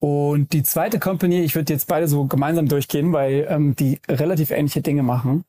Und 0.00 0.52
die 0.52 0.62
zweite 0.62 0.98
Company, 0.98 1.40
ich 1.40 1.54
würde 1.54 1.72
jetzt 1.72 1.88
beide 1.88 2.08
so 2.08 2.26
gemeinsam 2.26 2.68
durchgehen, 2.68 3.12
weil 3.12 3.46
ähm, 3.48 3.74
die 3.74 4.00
relativ 4.06 4.50
ähnliche 4.50 4.82
Dinge 4.82 5.02
machen. 5.02 5.44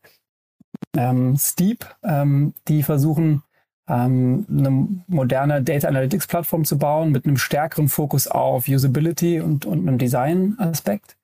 Ähm, 0.96 1.36
Steep, 1.38 1.86
ähm, 2.04 2.54
die 2.68 2.84
versuchen 2.84 3.44
ähm, 3.88 4.46
eine 4.50 5.04
moderne 5.08 5.62
Data 5.62 5.88
Analytics 5.88 6.27
Plattform 6.27 6.63
zu 6.63 6.77
bauen 6.77 7.12
mit 7.12 7.25
einem 7.25 7.38
stärkeren 7.38 7.89
Fokus 7.89 8.27
auf 8.27 8.68
Usability 8.68 9.42
und, 9.42 9.65
und 9.65 9.88
einem 9.88 9.98
Design-Aspekt. 9.98 11.18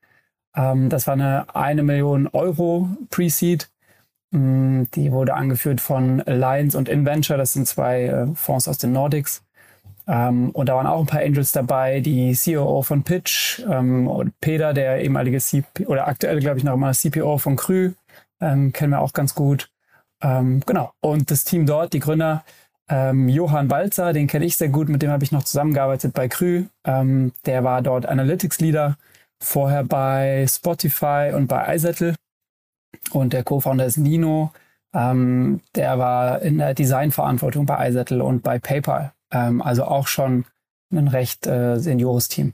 Ähm, 0.56 0.90
das 0.90 1.08
war 1.08 1.14
eine 1.14 1.56
eine 1.56 1.84
Million 1.84 2.28
Euro 2.28 2.90
Pre-Seed 3.10 3.71
die 4.34 5.12
wurde 5.12 5.34
angeführt 5.34 5.82
von 5.82 6.22
Alliance 6.22 6.78
und 6.78 6.88
Inventure. 6.88 7.38
Das 7.38 7.54
sind 7.54 7.68
zwei 7.68 8.06
äh, 8.06 8.28
Fonds 8.34 8.68
aus 8.68 8.78
den 8.78 8.94
Nordics. 8.94 9.44
Ähm, 10.08 10.52
und 10.52 10.70
da 10.70 10.76
waren 10.76 10.88
auch 10.88 11.02
ein 11.02 11.06
paar 11.06 11.22
Angels 11.22 11.52
dabei, 11.52 12.00
die 12.00 12.34
CEO 12.34 12.82
von 12.82 13.04
Pitch 13.04 13.60
ähm, 13.70 14.08
und 14.08 14.34
Peter, 14.40 14.74
der 14.74 15.02
ehemalige 15.02 15.40
CP 15.40 15.86
oder 15.86 16.08
aktuell, 16.08 16.40
glaube 16.40 16.58
ich, 16.58 16.64
noch 16.64 16.78
mal 16.78 16.94
CPO 16.94 17.38
von 17.38 17.56
Krü, 17.58 17.92
ähm, 18.40 18.72
kennen 18.72 18.92
wir 18.92 19.02
auch 19.02 19.14
ganz 19.14 19.36
gut. 19.36 19.70
Genau. 20.24 20.94
Und 21.00 21.32
das 21.32 21.46
Team 21.46 21.66
dort, 21.66 21.94
die 21.94 22.00
Gründer, 22.00 22.44
Johann 22.88 23.68
Balzer, 23.68 24.14
den 24.14 24.28
kenne 24.28 24.46
ich 24.46 24.56
sehr 24.56 24.70
gut, 24.70 24.88
mit 24.88 25.02
dem 25.02 25.10
habe 25.10 25.24
ich 25.24 25.32
noch 25.32 25.42
zusammengearbeitet 25.42 26.14
bei 26.14 26.28
Krü. 26.28 26.66
Der 26.86 27.64
war 27.64 27.82
dort 27.82 28.06
Analytics 28.06 28.60
Leader, 28.60 28.98
vorher 29.40 29.84
bei 29.84 30.46
Spotify 30.48 31.32
und 31.34 31.48
bei 31.48 31.76
iSettle. 31.76 32.14
Und 33.12 33.34
der 33.34 33.44
Co-Founder 33.44 33.86
ist 33.86 33.98
Nino. 33.98 34.52
Ähm, 34.94 35.62
der 35.76 35.98
war 35.98 36.42
in 36.42 36.58
der 36.58 36.74
Designverantwortung 36.74 37.66
bei 37.66 37.90
iSettle 37.90 38.24
und 38.24 38.44
bei 38.44 38.60
PayPal. 38.60 39.14
Ähm, 39.32 39.62
also 39.62 39.86
auch 39.86 40.08
schon 40.08 40.46
ein 40.92 41.08
recht 41.08 41.48
äh, 41.48 41.80
seniores 41.80 42.28
Team. 42.28 42.54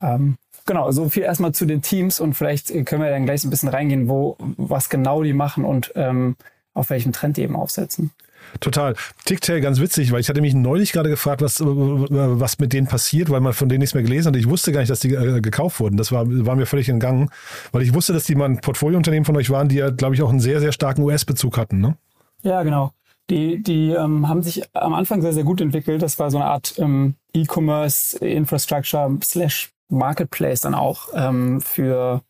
Ähm, 0.00 0.36
genau, 0.66 0.90
so 0.90 1.08
viel 1.08 1.22
erstmal 1.22 1.52
zu 1.52 1.66
den 1.66 1.82
Teams 1.82 2.20
und 2.20 2.34
vielleicht 2.34 2.68
können 2.86 3.02
wir 3.02 3.10
dann 3.10 3.24
gleich 3.24 3.44
ein 3.44 3.50
bisschen 3.50 3.68
reingehen, 3.68 4.08
wo, 4.08 4.36
was 4.56 4.88
genau 4.88 5.22
die 5.22 5.32
machen 5.32 5.64
und 5.64 5.92
ähm, 5.94 6.36
auf 6.74 6.90
welchem 6.90 7.12
Trend 7.12 7.36
die 7.36 7.42
eben 7.42 7.56
aufsetzen. 7.56 8.10
Total. 8.60 8.94
Ticktail 9.24 9.60
ganz 9.60 9.80
witzig, 9.80 10.12
weil 10.12 10.20
ich 10.20 10.28
hatte 10.28 10.40
mich 10.40 10.54
neulich 10.54 10.92
gerade 10.92 11.08
gefragt, 11.08 11.42
was, 11.42 11.60
was 11.60 12.58
mit 12.58 12.72
denen 12.72 12.86
passiert, 12.86 13.30
weil 13.30 13.40
man 13.40 13.52
von 13.52 13.68
denen 13.68 13.80
nichts 13.80 13.94
mehr 13.94 14.02
gelesen 14.02 14.28
hat. 14.28 14.36
Ich 14.36 14.48
wusste 14.48 14.72
gar 14.72 14.80
nicht, 14.80 14.90
dass 14.90 15.00
die 15.00 15.14
äh, 15.14 15.40
gekauft 15.40 15.80
wurden. 15.80 15.96
Das 15.96 16.12
war, 16.12 16.24
war 16.26 16.56
mir 16.56 16.66
völlig 16.66 16.88
entgangen, 16.88 17.30
weil 17.72 17.82
ich 17.82 17.94
wusste, 17.94 18.12
dass 18.12 18.24
die 18.24 18.34
mal 18.34 18.46
ein 18.46 18.60
Portfoliounternehmen 18.60 19.24
von 19.24 19.36
euch 19.36 19.50
waren, 19.50 19.68
die 19.68 19.76
ja, 19.76 19.90
glaube 19.90 20.14
ich, 20.14 20.22
auch 20.22 20.30
einen 20.30 20.40
sehr, 20.40 20.60
sehr 20.60 20.72
starken 20.72 21.02
US-Bezug 21.02 21.56
hatten. 21.56 21.80
Ne? 21.80 21.96
Ja, 22.42 22.62
genau. 22.62 22.92
Die, 23.30 23.62
die 23.62 23.90
ähm, 23.90 24.28
haben 24.28 24.42
sich 24.42 24.62
am 24.74 24.94
Anfang 24.94 25.20
sehr, 25.20 25.34
sehr 25.34 25.44
gut 25.44 25.60
entwickelt. 25.60 26.02
Das 26.02 26.18
war 26.18 26.30
so 26.30 26.38
eine 26.38 26.46
Art 26.46 26.74
ähm, 26.78 27.14
E-Commerce 27.34 28.18
Infrastructure 28.18 29.18
slash 29.22 29.70
Marketplace 29.90 30.60
dann 30.60 30.74
auch 30.74 31.08
ähm, 31.14 31.60
für, 31.60 32.22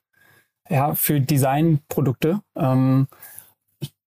ja, 0.68 0.94
für 0.94 1.20
Designprodukte. 1.20 2.40
Ähm, 2.56 3.06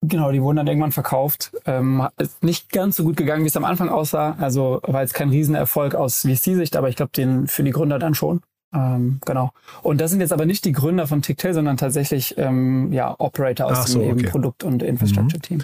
genau, 0.02 0.32
die 0.32 0.42
wurden 0.42 0.58
dann 0.58 0.68
irgendwann 0.68 0.92
verkauft. 0.92 1.52
Ähm, 1.66 2.08
ist 2.18 2.44
nicht 2.44 2.72
ganz 2.72 2.98
so 2.98 3.04
gut 3.04 3.18
gegangen, 3.18 3.44
wie 3.44 3.48
es 3.48 3.58
am 3.58 3.66
Anfang 3.66 3.90
aussah. 3.90 4.36
Also 4.40 4.82
war 4.84 5.02
jetzt 5.02 5.14
kein 5.14 5.30
Riesenerfolg 5.30 5.96
aus 5.96 6.22
VC-Sicht, 6.22 6.76
aber 6.76 6.90
ich 6.90 6.96
glaube, 6.96 7.12
den 7.16 7.48
für 7.48 7.64
die 7.64 7.72
Gründer 7.72 8.00
dann 8.00 8.16
schon. 8.16 8.42
Ähm, 8.74 9.20
genau. 9.26 9.52
Und 9.82 10.00
das 10.00 10.12
sind 10.12 10.22
jetzt 10.22 10.34
aber 10.34 10.46
nicht 10.46 10.64
die 10.66 10.72
Gründer 10.72 11.08
von 11.08 11.22
Ticktail, 11.22 11.54
sondern 11.54 11.78
tatsächlich 11.78 12.38
ähm, 12.38 12.92
ja, 12.94 13.16
Operator 13.18 13.68
aus 13.68 13.86
so, 13.88 14.00
dem 14.00 14.12
okay. 14.12 14.20
eben 14.22 14.32
Produkt- 14.32 14.64
und 14.64 14.82
Infrastructure-Team. 14.82 15.58
Mhm. 15.58 15.64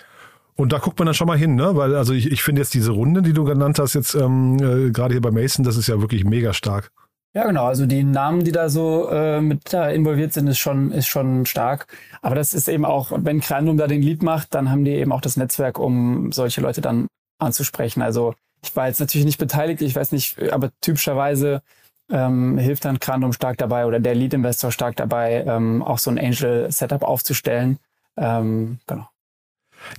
Und 0.56 0.74
da 0.74 0.79
guckt 0.79 0.98
man 0.98 1.06
dann 1.06 1.13
schon 1.13 1.27
mal 1.27 1.38
hin, 1.38 1.56
ne? 1.56 1.75
Weil 1.75 1.96
also 1.96 2.13
ich, 2.13 2.32
ich 2.32 2.41
finde 2.41 2.62
jetzt 2.62 2.74
diese 2.74 2.91
Runde, 2.91 3.22
die 3.22 3.34
du 3.34 3.44
genannt 3.44 3.77
hast, 3.79 3.94
jetzt 3.94 4.15
ähm, 4.15 4.58
äh, 4.58 4.91
gerade 4.91 5.13
hier 5.13 5.22
bei 5.22 5.29
Mason, 5.29 5.63
das 5.63 5.77
ist 5.77 5.88
ja 5.88 6.01
wirklich 6.01 6.25
mega 6.25 6.51
stark. 6.51 6.91
Ja, 7.38 7.46
genau. 7.46 7.65
Also 7.65 7.86
die 7.86 8.03
Namen, 8.03 8.44
die 8.44 8.51
da 8.51 8.67
so 8.67 9.12
äh, 9.12 9.41
mit 9.41 9.72
da 9.72 9.89
involviert 9.91 10.34
sind, 10.34 10.48
ist 10.48 10.58
schon, 10.58 10.91
ist 10.91 11.06
schon 11.06 11.46
stark. 11.46 11.86
Aber 12.24 12.34
das 12.34 12.56
ist 12.56 12.67
eben 12.67 12.84
auch, 12.84 13.12
wenn 13.15 13.41
Crandom 13.41 13.77
da 13.77 13.86
den 13.86 14.01
Lead 14.01 14.24
macht, 14.24 14.56
dann 14.56 14.72
haben 14.72 14.84
die 14.84 14.94
eben 14.94 15.12
auch 15.12 15.22
das 15.22 15.38
Netzwerk, 15.38 15.77
um 15.77 16.32
solche 16.32 16.62
Leute 16.62 16.82
dann 16.82 17.06
anzusprechen. 17.38 18.01
Also 18.01 18.34
ich 18.63 18.75
war 18.75 18.88
jetzt 18.88 19.00
natürlich 19.00 19.25
nicht 19.25 19.38
beteiligt, 19.38 19.84
ich 19.84 19.96
weiß 19.96 20.13
nicht, 20.13 20.51
aber 20.51 20.72
typischerweise 20.82 21.62
ähm, 22.10 22.58
hilft 22.58 22.86
dann 22.86 23.00
Crandom 23.00 23.34
stark 23.34 23.60
dabei 23.60 23.86
oder 23.86 24.00
der 24.00 24.15
Lead-Investor 24.15 24.72
stark 24.72 24.96
dabei, 24.96 25.44
ähm, 25.46 25.84
auch 25.84 26.00
so 26.00 26.10
ein 26.10 26.17
Angel-Setup 26.17 27.03
aufzustellen. 27.03 27.77
Ähm, 28.17 28.79
genau. 28.88 29.08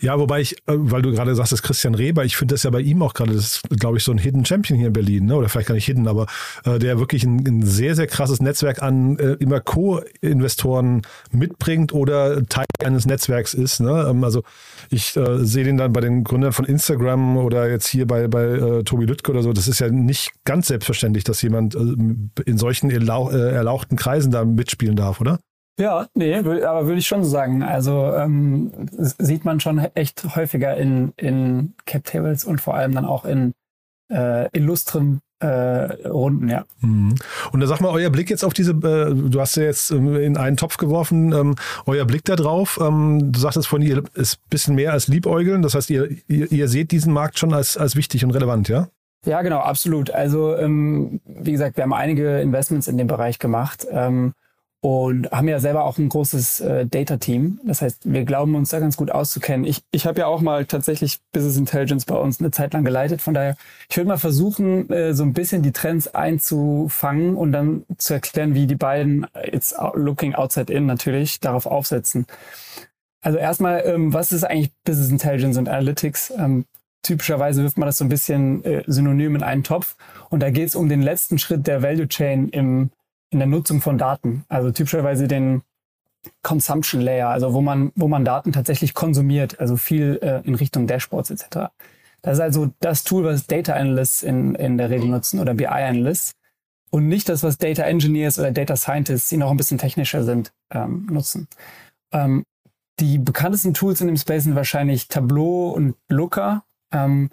Ja, 0.00 0.18
wobei 0.18 0.40
ich, 0.40 0.56
äh, 0.66 0.74
weil 0.74 1.02
du 1.02 1.12
gerade 1.12 1.34
sagst, 1.34 1.52
das 1.52 1.62
Christian 1.62 1.94
Reber, 1.94 2.24
ich 2.24 2.36
finde 2.36 2.54
das 2.54 2.62
ja 2.62 2.70
bei 2.70 2.80
ihm 2.80 3.02
auch 3.02 3.14
gerade, 3.14 3.34
das 3.34 3.44
ist, 3.44 3.62
glaube 3.70 3.98
ich, 3.98 4.04
so 4.04 4.12
ein 4.12 4.18
Hidden 4.18 4.44
Champion 4.44 4.78
hier 4.78 4.88
in 4.88 4.92
Berlin, 4.92 5.26
ne? 5.26 5.36
oder 5.36 5.48
vielleicht 5.48 5.68
gar 5.68 5.74
nicht 5.74 5.86
Hidden, 5.86 6.08
aber 6.08 6.26
äh, 6.64 6.78
der 6.78 6.98
wirklich 6.98 7.24
ein, 7.24 7.46
ein 7.46 7.62
sehr, 7.62 7.94
sehr 7.94 8.06
krasses 8.06 8.40
Netzwerk 8.40 8.82
an 8.82 9.18
äh, 9.18 9.32
immer 9.34 9.60
Co-Investoren 9.60 11.02
mitbringt 11.30 11.92
oder 11.92 12.44
Teil 12.46 12.66
eines 12.84 13.06
Netzwerks 13.06 13.54
ist. 13.54 13.80
Ne? 13.80 14.06
Ähm, 14.08 14.24
also 14.24 14.42
ich 14.90 15.16
äh, 15.16 15.44
sehe 15.44 15.64
den 15.64 15.76
dann 15.76 15.92
bei 15.92 16.00
den 16.00 16.24
Gründern 16.24 16.52
von 16.52 16.64
Instagram 16.64 17.36
oder 17.36 17.68
jetzt 17.70 17.88
hier 17.88 18.06
bei, 18.06 18.28
bei 18.28 18.44
äh, 18.44 18.84
Tobi 18.84 19.06
Lüttke 19.06 19.30
oder 19.30 19.42
so. 19.42 19.52
Das 19.52 19.68
ist 19.68 19.80
ja 19.80 19.88
nicht 19.88 20.30
ganz 20.44 20.68
selbstverständlich, 20.68 21.24
dass 21.24 21.42
jemand 21.42 21.74
äh, 21.74 21.78
in 22.44 22.58
solchen 22.58 22.90
äh, 22.90 23.50
erlauchten 23.50 23.96
Kreisen 23.96 24.30
da 24.30 24.44
mitspielen 24.44 24.96
darf, 24.96 25.20
oder? 25.20 25.38
Ja, 25.78 26.08
nee, 26.14 26.34
aber 26.34 26.86
würde 26.86 26.98
ich 26.98 27.06
schon 27.06 27.22
so 27.22 27.30
sagen. 27.30 27.62
Also 27.62 28.12
ähm, 28.14 28.88
sieht 28.90 29.44
man 29.44 29.60
schon 29.60 29.78
echt 29.94 30.34
häufiger 30.34 30.76
in, 30.76 31.12
in 31.16 31.74
Cap 31.86 32.04
Tables 32.04 32.44
und 32.44 32.60
vor 32.60 32.74
allem 32.74 32.92
dann 32.94 33.04
auch 33.04 33.24
in 33.24 33.52
äh, 34.12 34.48
illustren 34.56 35.20
äh, 35.40 36.08
Runden, 36.08 36.48
ja. 36.48 36.64
Mhm. 36.80 37.14
Und 37.52 37.60
da 37.60 37.66
sag 37.66 37.80
mal, 37.80 37.90
euer 37.90 38.10
Blick 38.10 38.28
jetzt 38.28 38.44
auf 38.44 38.54
diese, 38.54 38.72
äh, 38.72 39.14
du 39.14 39.40
hast 39.40 39.56
ja 39.56 39.62
jetzt 39.64 39.92
ähm, 39.92 40.16
in 40.16 40.36
einen 40.36 40.56
Topf 40.56 40.78
geworfen, 40.78 41.32
ähm, 41.32 41.54
euer 41.86 42.04
Blick 42.06 42.24
da 42.24 42.34
drauf, 42.34 42.80
ähm, 42.82 43.30
du 43.30 43.38
sagtest 43.38 43.68
von 43.68 43.80
ihr 43.80 44.02
ist 44.14 44.38
ein 44.38 44.48
bisschen 44.50 44.74
mehr 44.74 44.92
als 44.92 45.06
Liebäugeln, 45.06 45.62
das 45.62 45.76
heißt, 45.76 45.90
ihr, 45.90 46.10
ihr, 46.26 46.50
ihr 46.50 46.68
seht 46.68 46.90
diesen 46.90 47.12
Markt 47.12 47.38
schon 47.38 47.54
als, 47.54 47.76
als 47.76 47.94
wichtig 47.94 48.24
und 48.24 48.32
relevant, 48.32 48.68
ja? 48.68 48.88
Ja, 49.26 49.42
genau, 49.42 49.58
absolut. 49.58 50.10
Also 50.10 50.56
ähm, 50.56 51.20
wie 51.24 51.52
gesagt, 51.52 51.76
wir 51.76 51.84
haben 51.84 51.92
einige 51.92 52.40
Investments 52.40 52.88
in 52.88 52.96
dem 52.96 53.08
Bereich 53.08 53.38
gemacht. 53.38 53.86
Ähm, 53.90 54.32
und 54.80 55.30
haben 55.32 55.48
ja 55.48 55.58
selber 55.58 55.84
auch 55.84 55.98
ein 55.98 56.08
großes 56.08 56.60
äh, 56.60 56.86
Data-Team. 56.86 57.60
Das 57.64 57.82
heißt, 57.82 58.12
wir 58.12 58.24
glauben 58.24 58.54
uns 58.54 58.70
da 58.70 58.78
ganz 58.78 58.96
gut 58.96 59.10
auszukennen. 59.10 59.66
Ich, 59.66 59.82
ich 59.90 60.06
habe 60.06 60.20
ja 60.20 60.26
auch 60.26 60.40
mal 60.40 60.66
tatsächlich 60.66 61.18
Business 61.32 61.56
Intelligence 61.56 62.04
bei 62.04 62.14
uns 62.14 62.38
eine 62.38 62.52
Zeit 62.52 62.74
lang 62.74 62.84
geleitet. 62.84 63.20
Von 63.20 63.34
daher, 63.34 63.56
ich 63.90 63.96
würde 63.96 64.08
mal 64.08 64.18
versuchen, 64.18 64.88
äh, 64.90 65.14
so 65.14 65.24
ein 65.24 65.32
bisschen 65.32 65.62
die 65.62 65.72
Trends 65.72 66.14
einzufangen 66.14 67.34
und 67.34 67.50
dann 67.50 67.84
zu 67.96 68.14
erklären, 68.14 68.54
wie 68.54 68.68
die 68.68 68.76
beiden 68.76 69.26
jetzt 69.50 69.74
looking 69.94 70.34
outside 70.34 70.72
in 70.72 70.86
natürlich 70.86 71.40
darauf 71.40 71.66
aufsetzen. 71.66 72.26
Also 73.20 73.38
erstmal, 73.38 73.82
ähm, 73.84 74.14
was 74.14 74.30
ist 74.30 74.44
eigentlich 74.44 74.70
Business 74.84 75.10
Intelligence 75.10 75.58
und 75.58 75.68
Analytics? 75.68 76.32
Ähm, 76.38 76.66
typischerweise 77.02 77.64
wirft 77.64 77.78
man 77.78 77.86
das 77.86 77.98
so 77.98 78.04
ein 78.04 78.08
bisschen 78.08 78.64
äh, 78.64 78.84
synonym 78.86 79.34
in 79.34 79.42
einen 79.42 79.64
Topf. 79.64 79.96
Und 80.30 80.40
da 80.40 80.50
geht 80.50 80.68
es 80.68 80.76
um 80.76 80.88
den 80.88 81.02
letzten 81.02 81.38
Schritt 81.38 81.66
der 81.66 81.82
Value 81.82 82.06
Chain 82.06 82.48
im 82.50 82.90
in 83.30 83.38
der 83.38 83.48
Nutzung 83.48 83.80
von 83.80 83.98
Daten. 83.98 84.44
Also 84.48 84.70
typischerweise 84.70 85.28
den 85.28 85.62
Consumption 86.42 87.00
Layer, 87.00 87.28
also 87.28 87.52
wo 87.52 87.60
man, 87.60 87.92
wo 87.94 88.08
man 88.08 88.24
Daten 88.24 88.52
tatsächlich 88.52 88.94
konsumiert, 88.94 89.60
also 89.60 89.76
viel 89.76 90.18
äh, 90.22 90.46
in 90.46 90.54
Richtung 90.54 90.86
Dashboards 90.86 91.30
etc. 91.30 91.70
Das 92.22 92.34
ist 92.34 92.40
also 92.40 92.70
das 92.80 93.04
Tool, 93.04 93.24
was 93.24 93.46
Data 93.46 93.74
Analysts 93.74 94.22
in, 94.22 94.54
in 94.54 94.78
der 94.78 94.90
Regel 94.90 95.08
nutzen 95.08 95.40
oder 95.40 95.54
BI 95.54 95.66
Analysts 95.66 96.32
und 96.90 97.08
nicht 97.08 97.28
das, 97.28 97.42
was 97.42 97.58
Data 97.58 97.82
Engineers 97.82 98.38
oder 98.38 98.50
Data 98.50 98.76
Scientists, 98.76 99.28
die 99.28 99.36
noch 99.36 99.50
ein 99.50 99.56
bisschen 99.56 99.78
technischer 99.78 100.24
sind, 100.24 100.52
ähm, 100.70 101.06
nutzen. 101.10 101.48
Ähm, 102.12 102.44
die 102.98 103.18
bekanntesten 103.18 103.74
Tools 103.74 104.00
in 104.00 104.08
dem 104.08 104.16
Space 104.16 104.44
sind 104.44 104.56
wahrscheinlich 104.56 105.08
Tableau 105.08 105.70
und 105.70 105.94
Looker. 106.08 106.64
Ähm, 106.92 107.30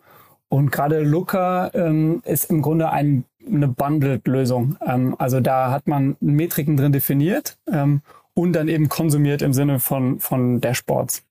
und 0.49 0.71
gerade 0.71 1.01
Looker 1.03 1.71
ähm, 1.73 2.21
ist 2.25 2.45
im 2.45 2.61
Grunde 2.61 2.89
ein 2.91 3.25
eine 3.47 3.67
Bundled-Lösung. 3.67 4.77
Ähm, 4.85 5.15
also 5.17 5.39
da 5.39 5.71
hat 5.71 5.87
man 5.87 6.15
Metriken 6.19 6.77
drin 6.77 6.91
definiert 6.91 7.57
ähm, 7.71 8.01
und 8.33 8.53
dann 8.53 8.67
eben 8.67 8.89
konsumiert 8.89 9.41
im 9.41 9.53
Sinne 9.53 9.79
von, 9.79 10.19
von 10.19 10.61
Dashboards. 10.61 11.23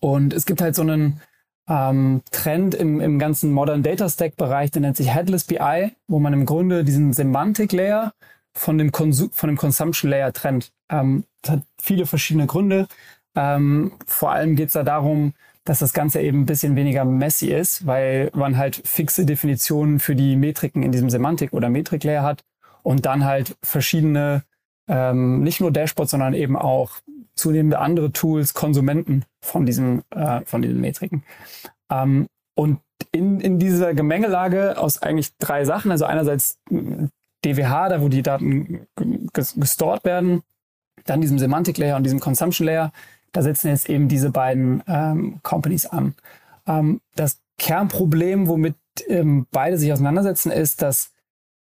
Und 0.00 0.32
es 0.32 0.46
gibt 0.46 0.60
halt 0.60 0.74
so 0.74 0.82
einen 0.82 1.20
ähm, 1.68 2.22
Trend 2.30 2.74
im, 2.74 3.00
im 3.00 3.18
ganzen 3.18 3.52
Modern 3.52 3.82
Data 3.82 4.08
Stack 4.08 4.36
Bereich, 4.36 4.70
der 4.70 4.82
nennt 4.82 4.96
sich 4.96 5.14
Headless 5.14 5.44
BI, 5.44 5.92
wo 6.06 6.18
man 6.18 6.32
im 6.32 6.46
Grunde 6.46 6.84
diesen 6.84 7.12
Semantic 7.12 7.72
Layer 7.72 8.12
von 8.52 8.78
dem, 8.78 8.90
Konsum, 8.90 9.30
von 9.30 9.48
dem 9.48 9.56
Consumption 9.56 10.10
Layer 10.10 10.32
trennt. 10.32 10.72
Ähm, 10.88 11.24
das 11.42 11.52
hat 11.52 11.62
viele 11.80 12.06
verschiedene 12.06 12.46
Gründe. 12.46 12.88
Ähm, 13.34 13.92
vor 14.06 14.32
allem 14.32 14.56
geht 14.56 14.68
es 14.68 14.72
da 14.72 14.82
darum, 14.82 15.34
dass 15.68 15.80
das 15.80 15.92
Ganze 15.92 16.22
eben 16.22 16.40
ein 16.40 16.46
bisschen 16.46 16.76
weniger 16.76 17.04
messy 17.04 17.48
ist, 17.48 17.86
weil 17.86 18.30
man 18.34 18.56
halt 18.56 18.80
fixe 18.86 19.26
Definitionen 19.26 20.00
für 20.00 20.16
die 20.16 20.34
Metriken 20.34 20.82
in 20.82 20.92
diesem 20.92 21.10
Semantik- 21.10 21.52
oder 21.52 21.68
Metrik-Layer 21.68 22.22
hat 22.22 22.42
und 22.82 23.04
dann 23.04 23.26
halt 23.26 23.54
verschiedene, 23.62 24.44
ähm, 24.88 25.42
nicht 25.42 25.60
nur 25.60 25.70
Dashboards, 25.70 26.12
sondern 26.12 26.32
eben 26.32 26.56
auch 26.56 26.92
zunehmende 27.34 27.80
andere 27.80 28.12
Tools, 28.12 28.54
Konsumenten 28.54 29.26
von 29.42 29.66
diesen, 29.66 30.10
äh, 30.10 30.40
von 30.46 30.62
diesen 30.62 30.80
Metriken. 30.80 31.22
Ähm, 31.90 32.28
und 32.54 32.80
in, 33.12 33.38
in 33.38 33.58
dieser 33.58 33.92
Gemengelage 33.92 34.78
aus 34.78 35.02
eigentlich 35.02 35.36
drei 35.36 35.66
Sachen, 35.66 35.90
also 35.90 36.06
einerseits 36.06 36.56
DWH, 37.44 37.90
da 37.90 38.00
wo 38.00 38.08
die 38.08 38.22
Daten 38.22 38.86
gestort 39.34 40.06
werden, 40.06 40.40
dann 41.04 41.20
diesem 41.20 41.38
Semantic 41.38 41.76
Layer 41.76 41.98
und 41.98 42.04
diesem 42.04 42.20
Consumption 42.20 42.64
Layer, 42.64 42.90
da 43.32 43.42
setzen 43.42 43.68
jetzt 43.68 43.88
eben 43.88 44.08
diese 44.08 44.30
beiden 44.30 44.82
ähm, 44.86 45.40
Companies 45.42 45.86
an. 45.86 46.14
Ähm, 46.66 47.00
das 47.14 47.38
Kernproblem, 47.58 48.48
womit 48.48 48.76
ähm, 49.08 49.46
beide 49.50 49.78
sich 49.78 49.92
auseinandersetzen, 49.92 50.50
ist, 50.50 50.82
dass 50.82 51.10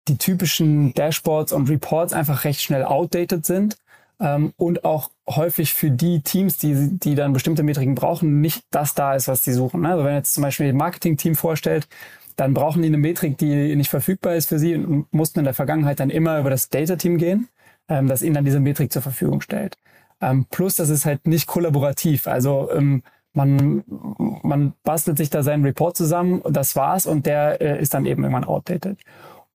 die 0.08 0.18
typischen 0.18 0.94
Dashboards 0.94 1.54
und 1.54 1.70
Reports 1.70 2.14
einfach 2.14 2.44
recht 2.44 2.62
schnell 2.62 2.84
outdated 2.84 3.46
sind 3.46 3.78
ähm, 4.20 4.54
und 4.58 4.86
auch 4.86 5.10
häufig 5.28 5.74
für 5.74 5.90
die 5.90 6.22
Teams, 6.22 6.58
die, 6.58 6.90
die 6.92 7.16
dann 7.16 7.34
bestimmte 7.34 7.64
Metriken 7.64 7.96
brauchen, 7.96 8.42
nicht 8.42 8.64
das 8.72 8.94
da 8.94 9.16
ist, 9.16 9.28
was 9.28 9.44
sie 9.44 9.54
suchen. 9.54 9.82
Ne? 9.82 9.90
Also 9.90 10.04
wenn 10.04 10.16
jetzt 10.16 10.34
zum 10.34 10.44
Beispiel 10.44 10.68
ein 10.68 10.78
Marketing-Team 10.78 11.36
vorstellt, 11.36 11.88
dann 12.36 12.54
brauchen 12.54 12.82
die 12.82 12.90
eine 12.90 12.98
Metrik, 12.98 13.38
die 13.38 13.76
nicht 13.76 13.90
verfügbar 13.90 14.36
ist 14.36 14.50
für 14.50 14.60
sie 14.60 14.76
und 14.76 15.12
mussten 15.14 15.40
in 15.40 15.46
der 15.46 15.54
Vergangenheit 15.54 16.00
dann 16.00 16.10
immer 16.10 16.40
über 16.40 16.50
das 16.50 16.70
Data-Team 16.70 17.18
gehen, 17.18 17.48
ähm, 17.88 18.08
das 18.08 18.22
ihnen 18.22 18.36
dann 18.36 18.46
diese 18.46 18.60
Metrik 18.60 18.92
zur 18.92 19.02
Verfügung 19.02 19.42
stellt. 19.42 19.78
Ähm, 20.22 20.46
plus, 20.50 20.76
das 20.76 20.90
ist 20.90 21.06
halt 21.06 21.28
nicht 21.28 21.48
kollaborativ. 21.48 22.28
Also 22.28 22.70
ähm, 22.72 23.04
man, 23.34 23.84
man 24.44 24.74
bastelt 24.84 25.18
sich 25.18 25.30
da 25.30 25.44
seinen 25.44 25.66
Report 25.66 25.96
zusammen, 25.98 26.42
das 26.50 26.76
war's 26.76 27.06
und 27.06 27.26
der 27.26 27.62
äh, 27.62 27.82
ist 27.82 27.94
dann 27.94 28.06
eben 28.06 28.24
irgendwann 28.24 28.46
outdated. 28.46 28.98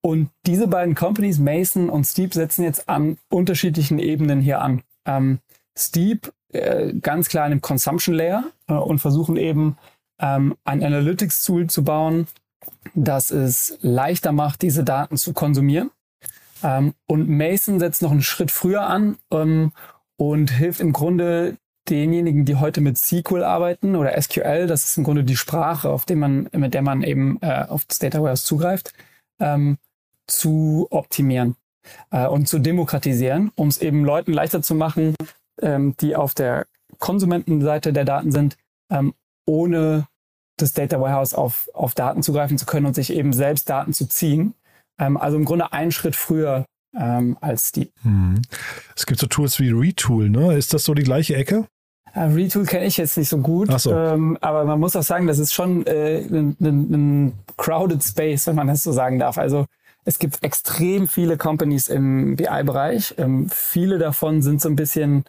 Und 0.02 0.30
diese 0.46 0.66
beiden 0.66 0.94
Companies, 0.94 1.38
Mason 1.38 1.90
und 1.90 2.04
Steep, 2.04 2.34
setzen 2.34 2.62
jetzt 2.62 2.88
an 2.88 3.18
unterschiedlichen 3.28 3.98
Ebenen 3.98 4.40
hier 4.40 4.60
an. 4.60 4.82
Ähm, 5.06 5.40
Steep 5.76 6.32
äh, 6.52 6.94
ganz 6.94 7.28
klar 7.28 7.46
in 7.46 7.52
dem 7.52 7.60
Consumption 7.60 8.14
Layer 8.14 8.44
äh, 8.66 8.74
und 8.74 8.98
versuchen 8.98 9.36
eben 9.36 9.76
ähm, 10.18 10.56
ein 10.64 10.82
Analytics-Tool 10.82 11.68
zu 11.68 11.84
bauen, 11.84 12.26
das 12.94 13.30
es 13.30 13.78
leichter 13.80 14.32
macht, 14.32 14.62
diese 14.62 14.84
Daten 14.84 15.16
zu 15.16 15.32
konsumieren. 15.32 15.90
Ähm, 16.62 16.94
und 17.06 17.28
Mason 17.28 17.78
setzt 17.78 18.02
noch 18.02 18.10
einen 18.10 18.22
Schritt 18.22 18.50
früher 18.50 18.82
an 18.82 19.16
ähm, 19.30 19.72
und 20.20 20.50
hilft 20.50 20.80
im 20.80 20.92
Grunde 20.92 21.56
denjenigen, 21.88 22.44
die 22.44 22.56
heute 22.56 22.82
mit 22.82 22.98
SQL 22.98 23.42
arbeiten 23.42 23.96
oder 23.96 24.20
SQL, 24.20 24.66
das 24.66 24.84
ist 24.84 24.98
im 24.98 25.04
Grunde 25.04 25.24
die 25.24 25.36
Sprache, 25.36 25.88
auf 25.88 26.04
dem 26.04 26.18
man, 26.18 26.48
mit 26.52 26.74
der 26.74 26.82
man 26.82 27.02
eben 27.02 27.38
äh, 27.40 27.64
auf 27.66 27.86
das 27.86 28.00
Data 28.00 28.20
Warehouse 28.20 28.44
zugreift, 28.44 28.92
ähm, 29.40 29.78
zu 30.26 30.86
optimieren 30.90 31.56
äh, 32.10 32.26
und 32.26 32.48
zu 32.48 32.58
demokratisieren, 32.58 33.50
um 33.54 33.68
es 33.68 33.78
eben 33.78 34.04
Leuten 34.04 34.34
leichter 34.34 34.60
zu 34.60 34.74
machen, 34.74 35.14
ähm, 35.62 35.94
die 36.00 36.14
auf 36.14 36.34
der 36.34 36.66
Konsumentenseite 36.98 37.94
der 37.94 38.04
Daten 38.04 38.30
sind, 38.30 38.58
ähm, 38.90 39.14
ohne 39.46 40.06
das 40.58 40.74
Data 40.74 41.00
Warehouse 41.00 41.32
auf, 41.32 41.70
auf 41.72 41.94
Daten 41.94 42.22
zugreifen 42.22 42.58
zu 42.58 42.66
können 42.66 42.84
und 42.84 42.94
sich 42.94 43.10
eben 43.14 43.32
selbst 43.32 43.70
Daten 43.70 43.94
zu 43.94 44.06
ziehen. 44.06 44.52
Ähm, 44.98 45.16
also 45.16 45.38
im 45.38 45.46
Grunde 45.46 45.72
einen 45.72 45.92
Schritt 45.92 46.14
früher 46.14 46.66
ähm, 46.98 47.36
als 47.40 47.72
die. 47.72 47.90
Mhm. 48.02 48.42
Es 48.96 49.06
gibt 49.06 49.20
so 49.20 49.26
Tools 49.26 49.58
wie 49.60 49.70
Retool, 49.70 50.30
ne? 50.30 50.56
Ist 50.56 50.74
das 50.74 50.84
so 50.84 50.94
die 50.94 51.02
gleiche 51.02 51.36
Ecke? 51.36 51.66
Uh, 52.14 52.34
Retool 52.34 52.64
kenne 52.64 52.86
ich 52.86 52.96
jetzt 52.96 53.16
nicht 53.16 53.28
so 53.28 53.38
gut, 53.38 53.70
so. 53.80 53.94
Ähm, 53.94 54.36
aber 54.40 54.64
man 54.64 54.80
muss 54.80 54.96
auch 54.96 55.02
sagen, 55.02 55.28
das 55.28 55.38
ist 55.38 55.52
schon 55.52 55.86
äh, 55.86 56.18
ein, 56.18 56.56
ein 56.60 57.32
crowded 57.56 58.02
space, 58.02 58.48
wenn 58.48 58.56
man 58.56 58.66
das 58.66 58.82
so 58.82 58.90
sagen 58.90 59.20
darf. 59.20 59.38
Also 59.38 59.66
es 60.04 60.18
gibt 60.18 60.42
extrem 60.42 61.06
viele 61.06 61.36
Companies 61.36 61.88
im 61.88 62.34
BI-Bereich. 62.34 63.14
Ähm, 63.18 63.48
viele 63.48 63.98
davon 63.98 64.42
sind 64.42 64.60
so 64.60 64.68
ein 64.68 64.76
bisschen 64.76 65.24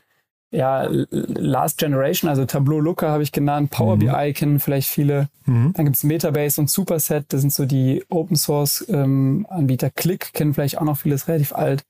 ja, 0.51 0.87
Last 1.09 1.77
Generation, 1.77 2.29
also 2.29 2.45
Tableau 2.45 2.79
Looker 2.79 3.09
habe 3.09 3.23
ich 3.23 3.31
genannt, 3.31 3.71
Power 3.71 3.95
mhm. 3.95 3.99
BI 3.99 4.33
kennen 4.33 4.59
vielleicht 4.59 4.89
viele. 4.89 5.29
Mhm. 5.45 5.73
Dann 5.73 5.85
gibt's 5.85 6.03
Metabase 6.03 6.59
und 6.59 6.69
Superset, 6.69 7.25
das 7.29 7.41
sind 7.41 7.53
so 7.53 7.65
die 7.65 8.03
Open 8.09 8.35
Source 8.35 8.85
ähm, 8.89 9.47
Anbieter. 9.49 9.89
Click 9.89 10.33
kennen 10.33 10.53
vielleicht 10.53 10.77
auch 10.77 10.83
noch 10.83 10.97
vieles 10.97 11.27
relativ 11.27 11.53
alt. 11.53 11.83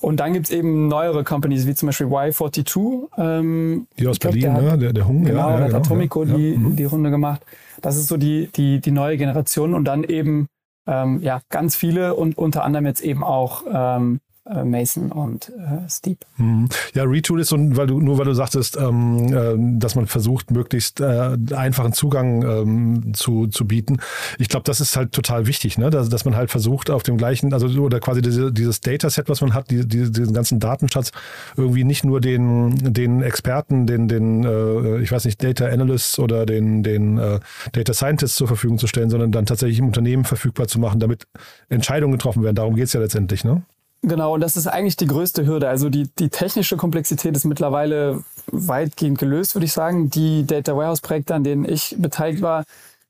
Und 0.00 0.18
dann 0.18 0.32
gibt's 0.32 0.50
eben 0.50 0.88
neuere 0.88 1.24
Companies, 1.24 1.66
wie 1.66 1.74
zum 1.74 1.88
Beispiel 1.88 2.06
Y42. 2.06 3.08
Ähm, 3.18 3.86
die 3.98 4.06
aus 4.06 4.18
Berlin, 4.18 4.40
glaub, 4.40 4.54
der, 4.54 4.62
ne? 4.62 4.72
hat, 4.72 4.82
der, 4.82 4.92
der 4.94 5.06
Hung. 5.06 5.24
Genau, 5.24 5.50
ja, 5.50 5.56
der 5.58 5.66
genau, 5.66 5.78
hat 5.78 5.86
Atomico 5.86 6.24
ja, 6.24 6.34
die, 6.34 6.50
ja. 6.52 6.58
Mhm. 6.58 6.76
die 6.76 6.84
Runde 6.84 7.10
gemacht. 7.10 7.42
Das 7.82 7.98
ist 7.98 8.08
so 8.08 8.16
die, 8.16 8.48
die, 8.56 8.80
die 8.80 8.92
neue 8.92 9.18
Generation. 9.18 9.74
Und 9.74 9.84
dann 9.84 10.04
eben 10.04 10.46
ähm, 10.86 11.20
ja, 11.20 11.42
ganz 11.50 11.76
viele 11.76 12.14
und 12.14 12.38
unter 12.38 12.64
anderem 12.64 12.86
jetzt 12.86 13.02
eben 13.02 13.22
auch 13.22 13.64
ähm, 13.70 14.16
äh, 14.16 14.29
Mason 14.64 15.12
und 15.12 15.48
äh, 15.50 15.88
Steep. 15.88 16.24
Mhm. 16.36 16.68
Ja, 16.94 17.04
Retool 17.04 17.40
ist 17.40 17.48
so, 17.48 17.56
weil 17.58 17.86
du, 17.86 18.00
nur 18.00 18.18
weil 18.18 18.24
du 18.24 18.34
sagtest, 18.34 18.76
ähm, 18.76 19.32
äh, 19.32 19.78
dass 19.78 19.94
man 19.94 20.06
versucht, 20.06 20.50
möglichst 20.50 21.00
äh, 21.00 21.36
einfachen 21.54 21.92
Zugang 21.92 22.42
ähm, 22.42 23.14
zu, 23.14 23.46
zu 23.46 23.66
bieten. 23.66 23.98
Ich 24.38 24.48
glaube, 24.48 24.64
das 24.64 24.80
ist 24.80 24.96
halt 24.96 25.12
total 25.12 25.46
wichtig, 25.46 25.78
ne? 25.78 25.90
dass, 25.90 26.08
dass 26.08 26.24
man 26.24 26.36
halt 26.36 26.50
versucht, 26.50 26.90
auf 26.90 27.02
dem 27.02 27.16
gleichen, 27.16 27.52
also 27.52 27.66
oder 27.80 28.00
quasi 28.00 28.22
diese, 28.22 28.52
dieses 28.52 28.80
Dataset, 28.80 29.28
was 29.28 29.40
man 29.40 29.54
hat, 29.54 29.70
die, 29.70 29.86
die, 29.86 30.10
diesen 30.10 30.34
ganzen 30.34 30.60
Datenschatz, 30.60 31.12
irgendwie 31.56 31.84
nicht 31.84 32.04
nur 32.04 32.20
den, 32.20 32.92
den 32.92 33.22
Experten, 33.22 33.86
den, 33.86 34.08
den 34.08 34.44
äh, 34.44 35.00
ich 35.00 35.12
weiß 35.12 35.24
nicht, 35.24 35.42
Data 35.42 35.66
Analysts 35.66 36.18
oder 36.18 36.46
den, 36.46 36.82
den 36.82 37.18
äh, 37.18 37.40
Data 37.72 37.94
Scientists 37.94 38.36
zur 38.36 38.48
Verfügung 38.48 38.78
zu 38.78 38.86
stellen, 38.86 39.10
sondern 39.10 39.32
dann 39.32 39.46
tatsächlich 39.46 39.78
im 39.78 39.86
Unternehmen 39.86 40.24
verfügbar 40.24 40.68
zu 40.68 40.78
machen, 40.78 41.00
damit 41.00 41.26
Entscheidungen 41.68 42.12
getroffen 42.12 42.42
werden. 42.42 42.56
Darum 42.56 42.74
geht's 42.74 42.92
ja 42.92 43.00
letztendlich, 43.00 43.44
ne? 43.44 43.62
Genau, 44.02 44.34
und 44.34 44.40
das 44.40 44.56
ist 44.56 44.66
eigentlich 44.66 44.96
die 44.96 45.06
größte 45.06 45.44
Hürde. 45.46 45.68
Also 45.68 45.90
die, 45.90 46.08
die 46.18 46.30
technische 46.30 46.78
Komplexität 46.78 47.36
ist 47.36 47.44
mittlerweile 47.44 48.24
weitgehend 48.46 49.18
gelöst, 49.18 49.54
würde 49.54 49.66
ich 49.66 49.72
sagen. 49.72 50.08
Die 50.08 50.46
Data 50.46 50.74
Warehouse-Projekte, 50.74 51.34
an 51.34 51.44
denen 51.44 51.66
ich 51.66 51.96
beteiligt 51.98 52.40
war, 52.40 52.64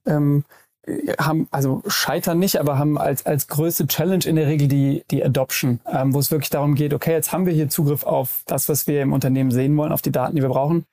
ähm, 0.04 0.44
haben, 1.18 1.46
also 1.52 1.82
scheitern 1.86 2.40
nicht, 2.40 2.58
aber 2.58 2.78
haben 2.78 2.98
als, 2.98 3.24
als 3.24 3.46
größte 3.46 3.86
Challenge 3.86 4.24
in 4.24 4.34
der 4.34 4.46
Regel 4.46 4.66
die, 4.66 5.04
die 5.10 5.24
Adoption, 5.24 5.78
ähm, 5.86 6.12
wo 6.12 6.18
es 6.18 6.32
wirklich 6.32 6.50
darum 6.50 6.74
geht, 6.74 6.92
okay, 6.92 7.12
jetzt 7.12 7.32
haben 7.32 7.46
wir 7.46 7.52
hier 7.52 7.68
Zugriff 7.68 8.02
auf 8.02 8.42
das, 8.46 8.68
was 8.68 8.86
wir 8.88 9.02
im 9.02 9.12
Unternehmen 9.12 9.52
sehen 9.52 9.76
wollen, 9.76 9.92
auf 9.92 10.02
die 10.02 10.12
Daten, 10.12 10.34
die 10.34 10.42
wir 10.42 10.48
brauchen. 10.48 10.86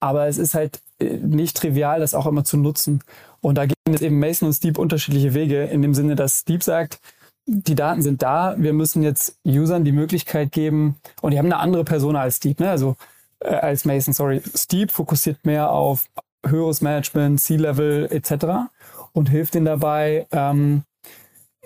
Aber 0.00 0.26
es 0.28 0.38
ist 0.38 0.54
halt 0.54 0.80
äh, 0.98 1.18
nicht 1.18 1.58
trivial, 1.58 2.00
das 2.00 2.14
auch 2.14 2.26
immer 2.26 2.44
zu 2.44 2.56
nutzen. 2.56 3.02
Und 3.40 3.58
da 3.58 3.66
gehen 3.66 3.74
jetzt 3.90 4.02
eben 4.02 4.18
Mason 4.18 4.46
und 4.46 4.54
Steep 4.54 4.78
unterschiedliche 4.78 5.34
Wege, 5.34 5.64
in 5.64 5.82
dem 5.82 5.94
Sinne, 5.94 6.16
dass 6.16 6.38
Steep 6.40 6.62
sagt, 6.62 7.00
die 7.46 7.74
Daten 7.74 8.02
sind 8.02 8.22
da, 8.22 8.54
wir 8.58 8.72
müssen 8.72 9.02
jetzt 9.02 9.36
Usern 9.44 9.84
die 9.84 9.92
Möglichkeit 9.92 10.52
geben, 10.52 10.96
und 11.20 11.32
die 11.32 11.38
haben 11.38 11.46
eine 11.46 11.58
andere 11.58 11.84
Person 11.84 12.16
als 12.16 12.36
Steep, 12.36 12.60
ne? 12.60 12.70
also 12.70 12.96
äh, 13.40 13.54
als 13.54 13.84
Mason, 13.84 14.14
sorry. 14.14 14.42
Steep 14.54 14.92
fokussiert 14.92 15.44
mehr 15.44 15.70
auf 15.70 16.06
höheres 16.44 16.80
Management, 16.80 17.40
C-Level 17.40 18.08
etc. 18.10 18.70
und 19.12 19.30
hilft 19.30 19.54
ihnen 19.54 19.66
dabei, 19.66 20.26
ähm, 20.32 20.82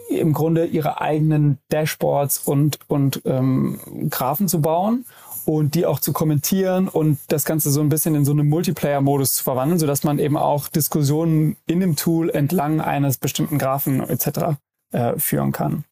im 0.08 0.32
Grunde 0.32 0.66
ihre 0.66 1.00
eigenen 1.00 1.58
Dashboards 1.70 2.38
und, 2.38 2.78
und 2.86 3.22
ähm, 3.24 3.80
Graphen 4.08 4.46
zu 4.46 4.60
bauen 4.60 5.04
und 5.46 5.74
die 5.74 5.84
auch 5.84 5.98
zu 5.98 6.12
kommentieren 6.12 6.88
und 6.88 7.18
das 7.28 7.44
Ganze 7.44 7.70
so 7.70 7.80
ein 7.80 7.88
bisschen 7.88 8.14
in 8.14 8.24
so 8.24 8.32
einen 8.32 8.48
Multiplayer-Modus 8.48 9.34
zu 9.34 9.44
verwandeln, 9.44 9.80
sodass 9.80 10.04
man 10.04 10.18
eben 10.20 10.36
auch 10.36 10.68
Diskussionen 10.68 11.56
in 11.66 11.80
dem 11.80 11.96
Tool 11.96 12.30
entlang 12.30 12.80
eines 12.80 13.18
bestimmten 13.18 13.58
Graphen 13.58 14.00
etc 14.00 14.56
äh, 14.92 15.18
führen 15.18 15.53
kann. 15.53 15.85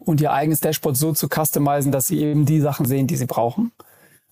Und 0.00 0.20
ihr 0.20 0.32
eigenes 0.32 0.60
Dashboard 0.60 0.96
so 0.96 1.12
zu 1.12 1.28
customizen, 1.28 1.92
dass 1.92 2.06
sie 2.06 2.20
eben 2.20 2.44
die 2.44 2.60
Sachen 2.60 2.86
sehen, 2.86 3.06
die 3.06 3.16
sie 3.16 3.26
brauchen. 3.26 3.72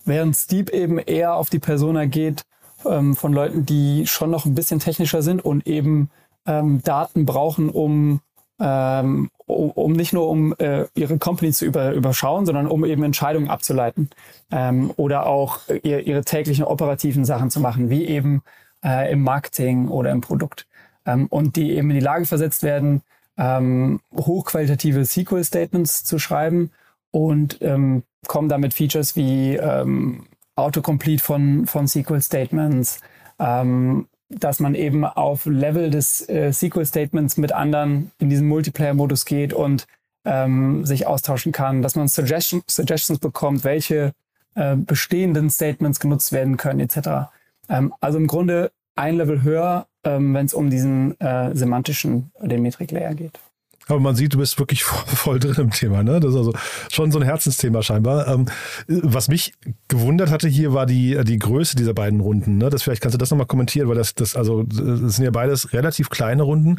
Während 0.05 0.35
Steep 0.35 0.69
eben 0.69 0.99
eher 0.99 1.35
auf 1.35 1.49
die 1.49 1.59
Persona 1.59 2.05
geht 2.05 2.43
ähm, 2.85 3.15
von 3.15 3.33
Leuten, 3.33 3.65
die 3.65 4.05
schon 4.07 4.29
noch 4.29 4.45
ein 4.45 4.55
bisschen 4.55 4.79
technischer 4.79 5.21
sind 5.21 5.43
und 5.43 5.65
eben 5.65 6.09
ähm, 6.45 6.81
Daten 6.83 7.25
brauchen, 7.25 7.69
um, 7.69 8.19
ähm, 8.59 9.29
um, 9.45 9.71
um 9.71 9.93
nicht 9.93 10.13
nur 10.13 10.29
um 10.29 10.53
äh, 10.57 10.85
ihre 10.93 11.17
Company 11.17 11.51
zu 11.51 11.65
über, 11.65 11.93
überschauen, 11.93 12.45
sondern 12.45 12.67
um 12.67 12.85
eben 12.85 13.03
Entscheidungen 13.03 13.49
abzuleiten 13.49 14.09
ähm, 14.51 14.91
oder 14.97 15.25
auch 15.25 15.59
ihr, 15.83 16.05
ihre 16.05 16.23
täglichen 16.23 16.65
operativen 16.65 17.25
Sachen 17.25 17.49
zu 17.49 17.59
machen, 17.59 17.89
wie 17.89 18.05
eben 18.05 18.41
äh, 18.83 19.11
im 19.11 19.23
Marketing 19.23 19.87
oder 19.87 20.11
im 20.11 20.21
Produkt. 20.21 20.67
Ähm, 21.05 21.27
und 21.27 21.55
die 21.55 21.71
eben 21.71 21.89
in 21.89 21.95
die 21.95 22.05
Lage 22.05 22.25
versetzt 22.25 22.63
werden, 22.63 23.01
ähm, 23.37 23.99
hochqualitative 24.15 25.05
SQL-Statements 25.05 26.03
zu 26.03 26.19
schreiben 26.19 26.71
und 27.11 27.59
ähm, 27.61 28.03
kommen 28.27 28.49
damit 28.49 28.73
Features 28.73 29.15
wie 29.15 29.55
ähm, 29.55 30.25
Autocomplete 30.55 31.23
von, 31.23 31.65
von 31.65 31.87
SQL-Statements, 31.87 33.01
ähm, 33.39 34.07
dass 34.29 34.59
man 34.59 34.75
eben 34.75 35.05
auf 35.05 35.45
Level 35.45 35.89
des 35.89 36.27
äh, 36.29 36.51
SQL-Statements 36.51 37.37
mit 37.37 37.51
anderen 37.51 38.11
in 38.19 38.29
diesen 38.29 38.47
Multiplayer-Modus 38.47 39.25
geht 39.25 39.53
und 39.53 39.87
ähm, 40.25 40.85
sich 40.85 41.05
austauschen 41.05 41.51
kann, 41.51 41.81
dass 41.81 41.95
man 41.95 42.07
Suggestion, 42.07 42.63
Suggestions 42.67 43.19
bekommt, 43.19 43.63
welche 43.63 44.13
äh, 44.55 44.75
bestehenden 44.75 45.49
Statements 45.49 45.99
genutzt 45.99 46.31
werden 46.31 46.57
können, 46.57 46.79
etc. 46.79 47.31
Ähm, 47.69 47.93
also 47.99 48.17
im 48.17 48.27
Grunde 48.27 48.71
ein 48.95 49.17
Level 49.17 49.43
höher 49.43 49.87
ähm, 50.03 50.33
wenn 50.33 50.45
es 50.45 50.53
um 50.53 50.69
diesen 50.69 51.19
äh, 51.19 51.55
semantischen, 51.55 52.31
den 52.41 52.61
Metrik-Layer 52.61 53.15
geht. 53.15 53.39
Aber 53.87 53.99
man 53.99 54.15
sieht, 54.15 54.33
du 54.33 54.37
bist 54.37 54.59
wirklich 54.59 54.83
voll, 54.83 55.39
drin 55.39 55.55
im 55.57 55.71
Thema. 55.71 56.03
Ne? 56.03 56.19
Das 56.19 56.31
ist 56.31 56.37
also 56.37 56.53
schon 56.89 57.11
so 57.11 57.19
ein 57.19 57.25
Herzensthema 57.25 57.81
scheinbar. 57.81 58.27
Ähm, 58.27 58.45
was 58.87 59.27
mich 59.27 59.53
gewundert 59.87 60.29
hatte 60.29 60.47
hier, 60.47 60.73
war 60.73 60.85
die, 60.85 61.19
die 61.23 61.39
Größe 61.39 61.75
dieser 61.75 61.93
beiden 61.93 62.21
Runden. 62.21 62.57
Ne? 62.57 62.69
Das 62.69 62.83
vielleicht 62.83 63.01
kannst 63.01 63.15
du 63.15 63.17
das 63.17 63.31
nochmal 63.31 63.47
kommentieren, 63.47 63.89
weil 63.89 63.95
das, 63.95 64.13
das, 64.13 64.35
also, 64.35 64.63
das 64.63 65.15
sind 65.15 65.25
ja 65.25 65.31
beides 65.31 65.73
relativ 65.73 66.09
kleine 66.09 66.43
Runden. 66.43 66.77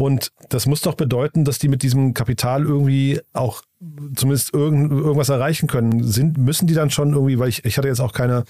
Und 0.00 0.30
das 0.48 0.66
muss 0.66 0.82
doch 0.82 0.94
bedeuten, 0.94 1.44
dass 1.44 1.58
die 1.58 1.66
mit 1.66 1.82
diesem 1.82 2.14
Kapital 2.14 2.62
irgendwie 2.62 3.20
auch 3.32 3.62
zumindest 4.14 4.54
irgend, 4.54 4.92
irgendwas 4.92 5.28
erreichen 5.28 5.66
können. 5.66 6.04
Sind, 6.04 6.38
müssen 6.38 6.68
die 6.68 6.74
dann 6.74 6.90
schon 6.90 7.14
irgendwie, 7.14 7.40
weil 7.40 7.48
ich, 7.48 7.64
ich 7.64 7.78
hatte 7.78 7.88
jetzt 7.88 7.98
auch 7.98 8.12
keine, 8.12 8.44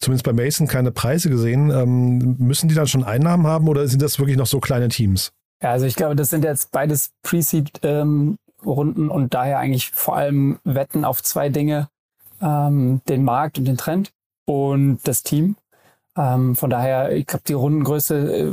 zumindest 0.00 0.24
bei 0.24 0.32
Mason 0.32 0.66
keine 0.66 0.90
Preise 0.90 1.30
gesehen, 1.30 1.70
ähm, 1.70 2.34
müssen 2.38 2.68
die 2.68 2.74
dann 2.74 2.88
schon 2.88 3.04
Einnahmen 3.04 3.46
haben 3.46 3.68
oder 3.68 3.86
sind 3.86 4.02
das 4.02 4.18
wirklich 4.18 4.36
noch 4.36 4.48
so 4.48 4.58
kleine 4.58 4.88
Teams? 4.88 5.30
Ja, 5.62 5.70
also 5.70 5.86
ich 5.86 5.94
glaube, 5.94 6.16
das 6.16 6.30
sind 6.30 6.44
jetzt 6.44 6.72
beides 6.72 7.10
Pre-Seed-Runden 7.22 8.38
ähm, 9.04 9.10
und 9.10 9.34
daher 9.34 9.60
eigentlich 9.60 9.92
vor 9.92 10.16
allem 10.16 10.58
Wetten 10.64 11.04
auf 11.04 11.22
zwei 11.22 11.48
Dinge, 11.48 11.88
ähm, 12.42 13.02
den 13.08 13.22
Markt 13.22 13.56
und 13.56 13.66
den 13.66 13.76
Trend 13.76 14.10
und 14.46 14.98
das 15.04 15.22
Team. 15.22 15.54
Ähm, 16.16 16.56
von 16.56 16.70
daher, 16.70 17.12
ich 17.12 17.26
glaube, 17.26 17.44
die 17.46 17.52
Rundengröße 17.52 18.36
äh, 18.36 18.52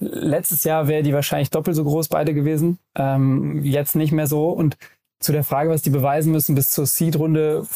Letztes 0.00 0.64
Jahr 0.64 0.88
wäre 0.88 1.02
die 1.02 1.12
wahrscheinlich 1.12 1.50
doppelt 1.50 1.76
so 1.76 1.84
groß 1.84 2.08
beide 2.08 2.34
gewesen. 2.34 2.78
Ähm, 2.94 3.62
jetzt 3.64 3.96
nicht 3.96 4.12
mehr 4.12 4.26
so. 4.26 4.50
Und 4.50 4.76
zu 5.20 5.32
der 5.32 5.44
Frage, 5.44 5.70
was 5.70 5.82
die 5.82 5.90
beweisen 5.90 6.32
müssen 6.32 6.54
bis 6.54 6.70
zur 6.70 6.86
Seed-Runde, 6.86 7.66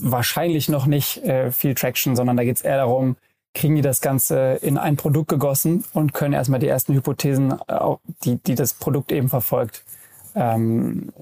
wahrscheinlich 0.00 0.68
noch 0.68 0.86
nicht 0.86 1.24
äh, 1.24 1.50
viel 1.50 1.74
Traction, 1.74 2.14
sondern 2.14 2.36
da 2.36 2.44
geht 2.44 2.56
es 2.56 2.62
eher 2.62 2.76
darum, 2.76 3.16
kriegen 3.54 3.74
die 3.74 3.82
das 3.82 4.00
Ganze 4.00 4.58
in 4.62 4.78
ein 4.78 4.96
Produkt 4.96 5.28
gegossen 5.28 5.84
und 5.92 6.12
können 6.12 6.34
erstmal 6.34 6.60
die 6.60 6.68
ersten 6.68 6.94
Hypothesen, 6.94 7.54
äh, 7.68 7.78
die, 8.24 8.36
die 8.36 8.54
das 8.54 8.74
Produkt 8.74 9.12
eben 9.12 9.28
verfolgt, 9.28 9.82
ähm, 10.34 11.12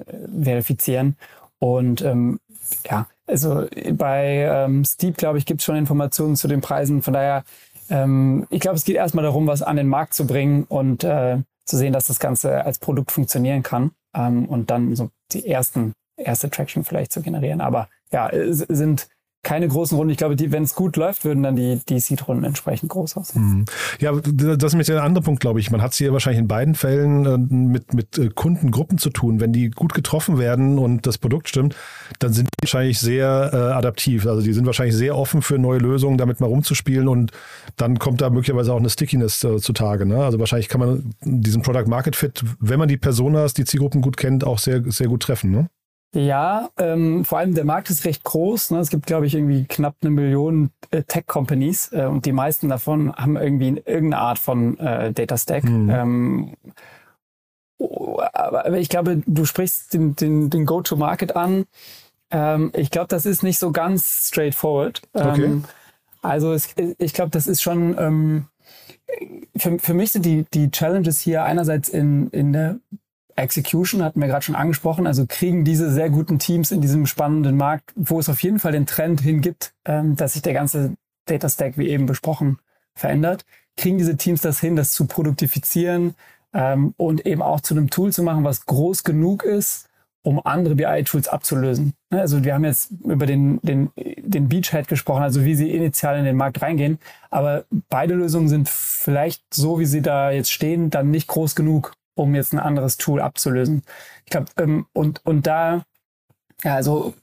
verifizieren. 0.42 1.16
Und 1.58 2.02
ähm, 2.02 2.40
ja, 2.84 3.06
also 3.26 3.66
bei 3.92 4.48
ähm, 4.50 4.84
Steep, 4.84 5.16
glaube 5.16 5.38
ich, 5.38 5.46
gibt 5.46 5.60
es 5.60 5.64
schon 5.64 5.76
Informationen 5.76 6.36
zu 6.36 6.48
den 6.48 6.60
Preisen. 6.60 7.02
Von 7.02 7.14
daher 7.14 7.44
ähm, 7.90 8.46
ich 8.50 8.60
glaube, 8.60 8.76
es 8.76 8.84
geht 8.84 8.96
erstmal 8.96 9.24
darum, 9.24 9.46
was 9.46 9.62
an 9.62 9.76
den 9.76 9.88
Markt 9.88 10.14
zu 10.14 10.26
bringen 10.26 10.64
und 10.68 11.04
äh, 11.04 11.38
zu 11.64 11.76
sehen, 11.76 11.92
dass 11.92 12.06
das 12.06 12.18
Ganze 12.18 12.64
als 12.64 12.78
Produkt 12.78 13.12
funktionieren 13.12 13.62
kann 13.62 13.92
ähm, 14.14 14.46
und 14.46 14.70
dann 14.70 14.96
so 14.96 15.10
die 15.32 15.46
ersten 15.46 15.92
erste 16.16 16.50
Traction 16.50 16.84
vielleicht 16.84 17.12
zu 17.12 17.22
generieren. 17.22 17.60
Aber 17.60 17.88
ja, 18.12 18.28
es 18.28 18.58
sind 18.58 19.08
keine 19.42 19.68
großen 19.68 19.96
Runden. 19.96 20.10
Ich 20.10 20.18
glaube, 20.18 20.36
wenn 20.38 20.62
es 20.64 20.74
gut 20.74 20.96
läuft, 20.96 21.24
würden 21.24 21.42
dann 21.42 21.56
die, 21.56 21.80
die 21.88 22.00
Seed-Runden 22.00 22.44
entsprechend 22.44 22.90
groß 22.90 23.16
aussehen. 23.16 23.42
Mhm. 23.42 23.64
Ja, 24.00 24.12
das 24.12 24.72
ist 24.72 24.76
mit 24.76 24.88
der 24.88 25.02
andere 25.02 25.22
Punkt, 25.22 25.40
glaube 25.40 25.60
ich. 25.60 25.70
Man 25.70 25.80
hat 25.80 25.92
es 25.92 25.98
hier 25.98 26.12
wahrscheinlich 26.12 26.40
in 26.40 26.48
beiden 26.48 26.74
Fällen 26.74 27.24
äh, 27.24 27.38
mit, 27.38 27.94
mit 27.94 28.18
äh, 28.18 28.28
Kundengruppen 28.28 28.98
zu 28.98 29.10
tun. 29.10 29.40
Wenn 29.40 29.52
die 29.52 29.70
gut 29.70 29.94
getroffen 29.94 30.38
werden 30.38 30.78
und 30.78 31.06
das 31.06 31.18
Produkt 31.18 31.48
stimmt, 31.48 31.76
dann 32.18 32.32
sind 32.32 32.46
die 32.46 32.64
wahrscheinlich 32.64 32.98
sehr 32.98 33.50
äh, 33.52 33.56
adaptiv. 33.56 34.26
Also 34.26 34.42
die 34.42 34.52
sind 34.52 34.66
wahrscheinlich 34.66 34.96
sehr 34.96 35.16
offen 35.16 35.40
für 35.40 35.58
neue 35.58 35.78
Lösungen, 35.78 36.18
damit 36.18 36.40
mal 36.40 36.46
rumzuspielen 36.46 37.06
und 37.08 37.30
dann 37.76 37.98
kommt 37.98 38.20
da 38.20 38.30
möglicherweise 38.30 38.72
auch 38.72 38.78
eine 38.78 38.90
Stickiness 38.90 39.44
äh, 39.44 39.58
zutage. 39.58 40.04
Ne? 40.04 40.22
Also 40.22 40.38
wahrscheinlich 40.40 40.68
kann 40.68 40.80
man 40.80 41.14
diesen 41.22 41.62
Product 41.62 41.86
Market 41.86 42.16
Fit, 42.16 42.42
wenn 42.60 42.78
man 42.78 42.88
die 42.88 42.96
Personas, 42.96 43.54
die 43.54 43.64
Zielgruppen 43.64 44.00
gut 44.00 44.16
kennt, 44.16 44.44
auch 44.44 44.58
sehr, 44.58 44.82
sehr 44.90 45.06
gut 45.06 45.22
treffen. 45.22 45.52
Ne? 45.52 45.68
Ja, 46.14 46.70
ähm, 46.78 47.24
vor 47.24 47.38
allem 47.38 47.54
der 47.54 47.64
Markt 47.64 47.90
ist 47.90 48.04
recht 48.04 48.24
groß. 48.24 48.70
Ne? 48.70 48.78
Es 48.78 48.88
gibt, 48.88 49.06
glaube 49.06 49.26
ich, 49.26 49.34
irgendwie 49.34 49.64
knapp 49.64 49.96
eine 50.00 50.10
Million 50.10 50.70
äh, 50.90 51.02
Tech-Companies 51.02 51.92
äh, 51.92 52.06
und 52.06 52.24
die 52.24 52.32
meisten 52.32 52.68
davon 52.68 53.14
haben 53.14 53.36
irgendwie 53.36 53.82
irgendeine 53.84 54.18
Art 54.18 54.38
von 54.38 54.78
äh, 54.78 55.12
Data 55.12 55.36
Stack. 55.36 55.64
Mhm. 55.64 55.90
Ähm, 55.90 56.54
aber, 57.78 58.66
aber, 58.66 58.78
ich 58.78 58.88
glaube, 58.88 59.22
du 59.26 59.44
sprichst 59.44 59.92
den, 59.94 60.16
den, 60.16 60.50
den 60.50 60.66
Go-to-Market 60.66 61.36
an. 61.36 61.66
Ähm, 62.30 62.72
ich 62.74 62.90
glaube, 62.90 63.08
das 63.08 63.26
ist 63.26 63.42
nicht 63.42 63.58
so 63.58 63.70
ganz 63.70 64.28
straightforward. 64.28 65.02
Okay. 65.12 65.44
Ähm, 65.44 65.64
also 66.22 66.52
es, 66.52 66.74
ich 66.98 67.12
glaube, 67.12 67.30
das 67.30 67.46
ist 67.46 67.62
schon 67.62 67.96
ähm, 67.98 68.46
für, 69.56 69.78
für 69.78 69.94
mich 69.94 70.12
sind 70.12 70.24
die, 70.24 70.44
die 70.52 70.70
Challenges 70.70 71.20
hier 71.20 71.44
einerseits 71.44 71.88
in, 71.88 72.28
in 72.30 72.52
der 72.52 72.78
Execution 73.38 74.02
hatten 74.02 74.20
wir 74.20 74.28
gerade 74.28 74.44
schon 74.44 74.54
angesprochen. 74.54 75.06
Also 75.06 75.24
kriegen 75.26 75.64
diese 75.64 75.90
sehr 75.90 76.10
guten 76.10 76.38
Teams 76.38 76.70
in 76.70 76.80
diesem 76.80 77.06
spannenden 77.06 77.56
Markt, 77.56 77.92
wo 77.94 78.18
es 78.18 78.28
auf 78.28 78.42
jeden 78.42 78.58
Fall 78.58 78.72
den 78.72 78.86
Trend 78.86 79.20
hingibt, 79.20 79.72
ähm, 79.84 80.16
dass 80.16 80.34
sich 80.34 80.42
der 80.42 80.54
ganze 80.54 80.94
Data 81.26 81.48
Stack, 81.48 81.78
wie 81.78 81.88
eben 81.88 82.06
besprochen, 82.06 82.58
verändert. 82.94 83.44
Kriegen 83.76 83.98
diese 83.98 84.16
Teams 84.16 84.40
das 84.40 84.60
hin, 84.60 84.76
das 84.76 84.92
zu 84.92 85.06
produktifizieren 85.06 86.14
ähm, 86.52 86.94
und 86.96 87.26
eben 87.26 87.42
auch 87.42 87.60
zu 87.60 87.74
einem 87.74 87.90
Tool 87.90 88.12
zu 88.12 88.22
machen, 88.22 88.44
was 88.44 88.66
groß 88.66 89.04
genug 89.04 89.44
ist, 89.44 89.88
um 90.22 90.44
andere 90.44 90.74
BI-Tools 90.74 91.28
abzulösen. 91.28 91.92
Ne, 92.10 92.20
also 92.20 92.44
wir 92.44 92.54
haben 92.54 92.64
jetzt 92.64 92.90
über 93.04 93.26
den, 93.26 93.60
den, 93.62 93.90
den 93.96 94.48
Beachhead 94.48 94.88
gesprochen, 94.88 95.22
also 95.22 95.44
wie 95.44 95.54
sie 95.54 95.70
initial 95.70 96.18
in 96.18 96.24
den 96.24 96.36
Markt 96.36 96.60
reingehen. 96.60 96.98
Aber 97.30 97.64
beide 97.88 98.14
Lösungen 98.14 98.48
sind 98.48 98.68
vielleicht 98.68 99.42
so, 99.54 99.78
wie 99.78 99.86
sie 99.86 100.02
da 100.02 100.30
jetzt 100.30 100.50
stehen, 100.50 100.90
dann 100.90 101.10
nicht 101.10 101.28
groß 101.28 101.54
genug, 101.54 101.92
um 102.18 102.34
jetzt 102.34 102.52
ein 102.52 102.58
anderes 102.58 102.96
Tool 102.96 103.20
abzulösen. 103.20 103.82
Ich 104.24 104.30
glaube, 104.30 104.48
ähm, 104.58 104.86
und, 104.92 105.24
und 105.24 105.46
da, 105.46 105.84
ja, 106.64 106.74
also 106.74 107.14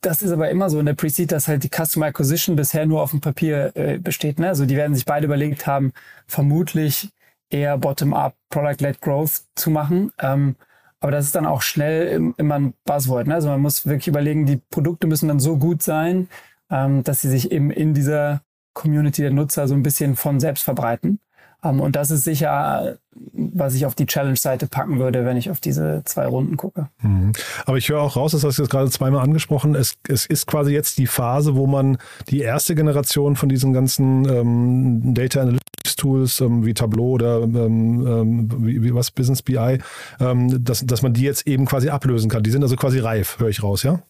das 0.00 0.22
ist 0.22 0.32
aber 0.32 0.50
immer 0.50 0.70
so 0.70 0.80
in 0.80 0.86
der 0.86 0.94
Pre-Seed, 0.94 1.32
dass 1.32 1.48
halt 1.48 1.62
die 1.62 1.70
Customer 1.70 2.06
Acquisition 2.06 2.56
bisher 2.56 2.86
nur 2.86 3.02
auf 3.02 3.10
dem 3.10 3.20
Papier 3.20 3.72
äh, 3.74 3.98
besteht. 3.98 4.38
Ne? 4.38 4.48
Also 4.48 4.66
die 4.66 4.76
werden 4.76 4.94
sich 4.94 5.04
beide 5.04 5.26
überlegt 5.26 5.66
haben, 5.66 5.92
vermutlich 6.26 7.10
eher 7.50 7.78
Bottom-up 7.78 8.34
Product-led 8.50 9.00
Growth 9.00 9.44
zu 9.54 9.70
machen. 9.70 10.12
Ähm, 10.18 10.56
aber 11.00 11.12
das 11.12 11.26
ist 11.26 11.36
dann 11.36 11.46
auch 11.46 11.62
schnell 11.62 12.08
im, 12.08 12.34
immer 12.38 12.56
ein 12.56 12.74
Buzzword. 12.84 13.28
Ne? 13.28 13.34
Also 13.34 13.48
man 13.48 13.60
muss 13.60 13.86
wirklich 13.86 14.08
überlegen, 14.08 14.46
die 14.46 14.60
Produkte 14.70 15.06
müssen 15.06 15.28
dann 15.28 15.40
so 15.40 15.56
gut 15.56 15.82
sein, 15.82 16.28
ähm, 16.70 17.04
dass 17.04 17.20
sie 17.20 17.28
sich 17.28 17.52
eben 17.52 17.70
in 17.70 17.94
dieser 17.94 18.42
Community 18.72 19.22
der 19.22 19.30
Nutzer 19.30 19.68
so 19.68 19.74
ein 19.74 19.82
bisschen 19.82 20.16
von 20.16 20.40
selbst 20.40 20.64
verbreiten. 20.64 21.20
Ähm, 21.62 21.80
und 21.80 21.96
das 21.96 22.10
ist 22.10 22.24
sicher, 22.24 22.98
was 23.32 23.74
ich 23.74 23.86
auf 23.86 23.94
die 23.94 24.06
Challenge-Seite 24.06 24.66
packen 24.66 24.98
würde, 24.98 25.24
wenn 25.24 25.36
ich 25.36 25.50
auf 25.50 25.60
diese 25.60 26.02
zwei 26.04 26.26
Runden 26.26 26.56
gucke. 26.56 26.88
Mhm. 27.02 27.32
Aber 27.64 27.78
ich 27.78 27.88
höre 27.88 28.00
auch 28.00 28.16
raus, 28.16 28.32
das 28.32 28.44
hast 28.44 28.58
du 28.58 28.62
jetzt 28.62 28.70
gerade 28.70 28.90
zweimal 28.90 29.22
angesprochen, 29.22 29.74
es, 29.74 29.96
es 30.08 30.26
ist 30.26 30.46
quasi 30.46 30.72
jetzt 30.72 30.98
die 30.98 31.06
Phase, 31.06 31.56
wo 31.56 31.66
man 31.66 31.98
die 32.28 32.40
erste 32.40 32.74
Generation 32.74 33.36
von 33.36 33.48
diesen 33.48 33.72
ganzen 33.72 34.28
ähm, 34.28 35.14
Data 35.14 35.40
Analytics 35.40 35.96
Tools 35.96 36.40
ähm, 36.40 36.64
wie 36.64 36.74
Tableau 36.74 37.12
oder 37.12 37.42
ähm, 37.42 38.06
ähm, 38.06 38.48
wie, 38.58 38.82
wie, 38.82 38.94
was 38.94 39.10
Business 39.10 39.42
BI, 39.42 39.78
ähm, 40.20 40.64
dass, 40.64 40.84
dass 40.84 41.02
man 41.02 41.14
die 41.14 41.22
jetzt 41.22 41.46
eben 41.46 41.66
quasi 41.66 41.88
ablösen 41.88 42.30
kann. 42.30 42.42
Die 42.42 42.50
sind 42.50 42.62
also 42.62 42.76
quasi 42.76 42.98
reif, 42.98 43.38
höre 43.38 43.48
ich 43.48 43.62
raus, 43.62 43.82
ja? 43.82 44.02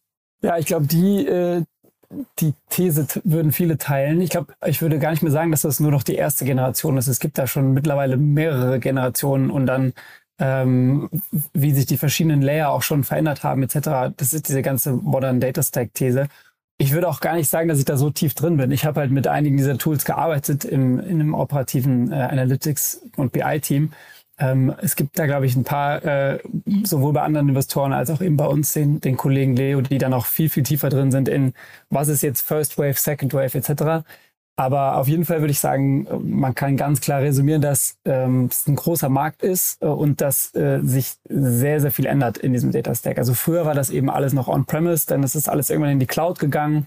Ja, 0.43 0.59
ich 0.59 0.67
glaube, 0.67 0.87
die, 0.87 1.27
äh, 1.27 1.63
die 2.39 2.55
These 2.69 3.07
würden 3.25 3.53
viele 3.53 3.79
teilen. 3.79 4.21
Ich 4.21 4.31
glaube, 4.31 4.55
ich 4.65 4.83
würde 4.83 4.99
gar 4.99 5.11
nicht 5.11 5.23
mehr 5.23 5.33
sagen, 5.33 5.51
dass 5.51 5.63
das 5.63 5.81
nur 5.81 5.91
noch 5.91 6.03
die 6.03 6.15
erste 6.15 6.45
Generation 6.45 6.97
ist. 6.97 7.09
Es 7.09 7.21
gibt 7.21 7.39
da 7.39 7.47
schon 7.47 7.73
mittlerweile 7.73 8.17
mehrere 8.17 8.79
Generationen 8.81 9.51
und 9.51 9.67
dann, 9.67 9.93
ähm, 10.39 11.09
wie 11.53 11.73
sich 11.73 11.87
die 11.87 11.97
verschiedenen 11.97 12.43
Layer 12.43 12.71
auch 12.71 12.83
schon 12.83 13.05
verändert 13.05 13.43
haben, 13.45 13.63
etc. 13.63 14.15
Das 14.17 14.33
ist 14.33 14.49
diese 14.49 14.63
ganze 14.63 14.93
Modern 14.93 15.41
Data 15.41 15.63
Stack 15.63 15.95
These. 15.95 16.29
Ich 16.79 16.93
würde 16.93 17.09
auch 17.09 17.21
gar 17.21 17.37
nicht 17.37 17.49
sagen, 17.49 17.69
dass 17.69 17.79
ich 17.79 17.87
da 17.87 17.97
so 17.97 18.11
tief 18.11 18.35
drin 18.35 18.59
bin. 18.59 18.71
Ich 18.71 18.85
habe 18.85 19.01
halt 19.01 19.11
mit 19.11 19.27
einigen 19.27 19.57
dieser 19.57 19.79
Tools 19.79 20.05
gearbeitet 20.05 20.65
im, 20.65 21.01
in 21.01 21.21
einem 21.21 21.35
operativen 21.35 22.13
äh, 22.13 22.17
Analytics- 22.17 23.01
und 23.17 23.33
BI-Team 23.33 23.93
ähm, 24.39 24.75
es 24.83 24.97
gibt 24.97 25.19
da, 25.19 25.27
glaube 25.27 25.47
ich, 25.47 25.57
ein 25.57 25.65
paar, 25.65 26.05
äh, 26.05 26.39
sowohl 26.85 27.13
bei 27.13 27.23
anderen 27.23 27.49
Investoren 27.49 27.93
als 27.93 28.11
auch 28.11 28.21
eben 28.21 28.37
bei 28.37 28.47
uns, 28.47 28.73
den, 28.75 29.01
den 29.01 29.17
Kollegen 29.17 29.57
Leo, 29.57 29.81
die 29.81 29.99
dann 29.99 30.13
auch 30.13 30.27
viel, 30.27 30.51
viel 30.51 30.63
tiefer 30.63 30.91
drin 30.91 31.11
sind 31.11 31.29
in, 31.29 31.55
was 31.89 32.09
ist 32.09 32.23
jetzt 32.23 32.43
First 32.43 32.77
Wave, 32.79 32.95
Second 32.95 33.33
Wave 33.33 33.57
etc. 33.57 34.05
Aber 34.59 34.97
auf 34.97 35.07
jeden 35.07 35.27
Fall 35.27 35.41
würde 35.41 35.51
ich 35.51 35.61
sagen, 35.61 36.07
man 36.23 36.55
kann 36.55 36.79
ganz 36.79 37.01
klar 37.03 37.21
resümieren, 37.21 37.61
dass 37.61 37.99
ähm, 38.07 38.49
es 38.51 38.67
ein 38.67 38.77
großer 38.77 39.11
Markt 39.11 39.43
ist 39.43 39.83
äh, 39.83 39.87
und 39.87 40.23
dass 40.23 40.55
äh, 40.55 40.81
sich 40.83 41.15
sehr, 41.29 41.81
sehr 41.81 41.91
viel 41.91 42.07
ändert 42.07 42.39
in 42.39 42.53
diesem 42.55 42.73
Data 42.73 42.95
Stack. 42.95 43.19
Also 43.19 43.35
früher 43.35 43.67
war 43.67 43.75
das 43.75 43.91
eben 43.91 44.11
alles 44.11 44.33
noch 44.33 44.49
on-premise, 44.49 45.07
dann 45.07 45.23
ist 45.23 45.35
es 45.35 45.49
alles 45.49 45.69
irgendwann 45.69 45.93
in 45.93 45.99
die 46.01 46.07
Cloud 46.07 46.39
gegangen. 46.39 46.87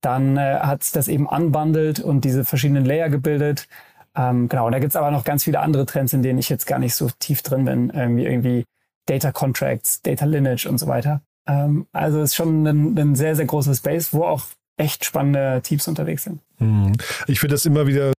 Dann 0.00 0.36
äh, 0.36 0.58
hat 0.60 0.82
sich 0.82 0.92
das 0.92 1.08
eben 1.08 1.26
unbundled 1.26 2.00
und 2.00 2.24
diese 2.24 2.44
verschiedenen 2.44 2.84
Layer 2.84 3.08
gebildet. 3.08 3.68
Ähm, 4.16 4.48
genau, 4.48 4.66
und 4.66 4.72
da 4.72 4.78
gibt's 4.78 4.96
aber 4.96 5.10
noch 5.10 5.24
ganz 5.24 5.44
viele 5.44 5.60
andere 5.60 5.86
Trends, 5.86 6.12
in 6.12 6.22
denen 6.22 6.38
ich 6.38 6.48
jetzt 6.48 6.66
gar 6.66 6.78
nicht 6.78 6.94
so 6.94 7.10
tief 7.18 7.42
drin 7.42 7.64
bin, 7.64 7.90
irgendwie, 7.90 8.24
irgendwie 8.24 8.64
Data 9.06 9.32
Contracts, 9.32 10.02
Data 10.02 10.24
Lineage 10.24 10.66
und 10.66 10.78
so 10.78 10.86
weiter. 10.86 11.20
Ähm, 11.46 11.86
also 11.92 12.22
ist 12.22 12.34
schon 12.34 12.66
ein, 12.66 12.98
ein 12.98 13.14
sehr, 13.14 13.36
sehr 13.36 13.46
großer 13.46 13.74
Space, 13.74 14.12
wo 14.12 14.24
auch 14.24 14.44
echt 14.76 15.04
spannende 15.04 15.60
Teams 15.62 15.86
unterwegs 15.88 16.24
sind. 16.24 16.40
Mhm. 16.58 16.92
Ich 17.26 17.40
finde 17.40 17.54
das 17.54 17.66
immer 17.66 17.86
wieder 17.86 18.12